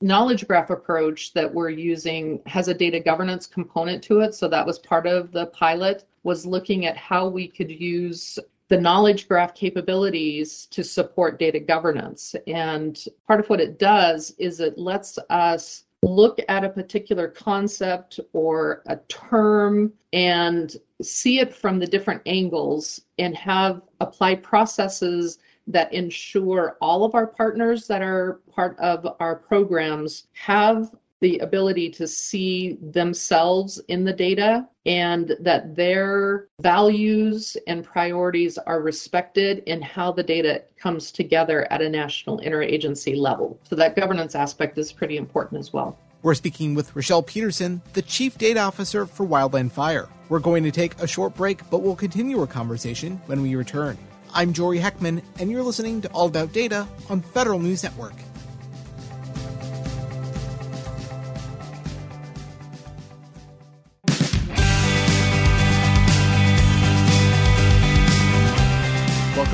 knowledge 0.00 0.46
graph 0.46 0.70
approach 0.70 1.32
that 1.34 1.52
we're 1.52 1.70
using 1.70 2.40
has 2.46 2.68
a 2.68 2.74
data 2.74 3.00
governance 3.00 3.46
component 3.46 4.02
to 4.04 4.20
it. 4.20 4.34
So 4.34 4.48
that 4.48 4.66
was 4.66 4.78
part 4.78 5.06
of 5.06 5.32
the 5.32 5.46
pilot 5.46 6.04
was 6.22 6.46
looking 6.46 6.86
at 6.86 6.96
how 6.96 7.28
we 7.28 7.48
could 7.48 7.70
use 7.70 8.38
the 8.68 8.80
knowledge 8.80 9.28
graph 9.28 9.54
capabilities 9.54 10.66
to 10.66 10.84
support 10.84 11.38
data 11.38 11.58
governance. 11.58 12.34
And 12.46 13.02
part 13.26 13.40
of 13.40 13.48
what 13.48 13.60
it 13.60 13.78
does 13.78 14.34
is 14.38 14.60
it 14.60 14.78
lets 14.78 15.18
us 15.30 15.84
look 16.02 16.38
at 16.48 16.64
a 16.64 16.68
particular 16.68 17.28
concept 17.28 18.20
or 18.32 18.82
a 18.86 18.96
term 19.08 19.92
and 20.12 20.76
see 21.02 21.40
it 21.40 21.54
from 21.54 21.78
the 21.78 21.86
different 21.86 22.22
angles 22.26 23.02
and 23.18 23.36
have 23.36 23.82
apply 24.00 24.36
processes 24.36 25.38
that 25.66 25.92
ensure 25.92 26.76
all 26.80 27.04
of 27.04 27.14
our 27.14 27.26
partners 27.26 27.86
that 27.86 28.02
are 28.02 28.40
part 28.50 28.78
of 28.78 29.06
our 29.20 29.36
programs 29.36 30.28
have 30.32 30.94
the 31.20 31.38
ability 31.38 31.90
to 31.90 32.06
see 32.06 32.78
themselves 32.80 33.80
in 33.88 34.04
the 34.04 34.12
data 34.12 34.66
and 34.86 35.36
that 35.40 35.74
their 35.74 36.48
values 36.60 37.56
and 37.66 37.84
priorities 37.84 38.56
are 38.58 38.80
respected 38.80 39.62
in 39.66 39.82
how 39.82 40.12
the 40.12 40.22
data 40.22 40.62
comes 40.78 41.10
together 41.10 41.70
at 41.72 41.82
a 41.82 41.88
national 41.88 42.38
interagency 42.40 43.16
level. 43.16 43.60
So 43.64 43.74
that 43.76 43.96
governance 43.96 44.34
aspect 44.34 44.78
is 44.78 44.92
pretty 44.92 45.16
important 45.16 45.58
as 45.60 45.72
well. 45.72 45.98
We're 46.22 46.34
speaking 46.34 46.74
with 46.74 46.94
Roshelle 46.96 47.22
Pederson, 47.22 47.80
the 47.92 48.02
Chief 48.02 48.36
Data 48.38 48.60
Officer 48.60 49.06
for 49.06 49.24
Wildland 49.24 49.70
Fire. 49.70 50.08
We're 50.28 50.40
going 50.40 50.64
to 50.64 50.72
take 50.72 51.00
a 51.00 51.06
short 51.06 51.34
break, 51.34 51.68
but 51.70 51.78
we'll 51.78 51.96
continue 51.96 52.40
our 52.40 52.46
conversation 52.46 53.20
when 53.26 53.40
we 53.40 53.54
return. 53.54 53.96
I'm 54.34 54.52
Jory 54.52 54.78
Heckman, 54.78 55.22
and 55.38 55.50
you're 55.50 55.62
listening 55.62 56.00
to 56.02 56.08
All 56.08 56.26
About 56.26 56.52
Data 56.52 56.86
on 57.08 57.22
Federal 57.22 57.58
News 57.58 57.82
Network. 57.82 58.14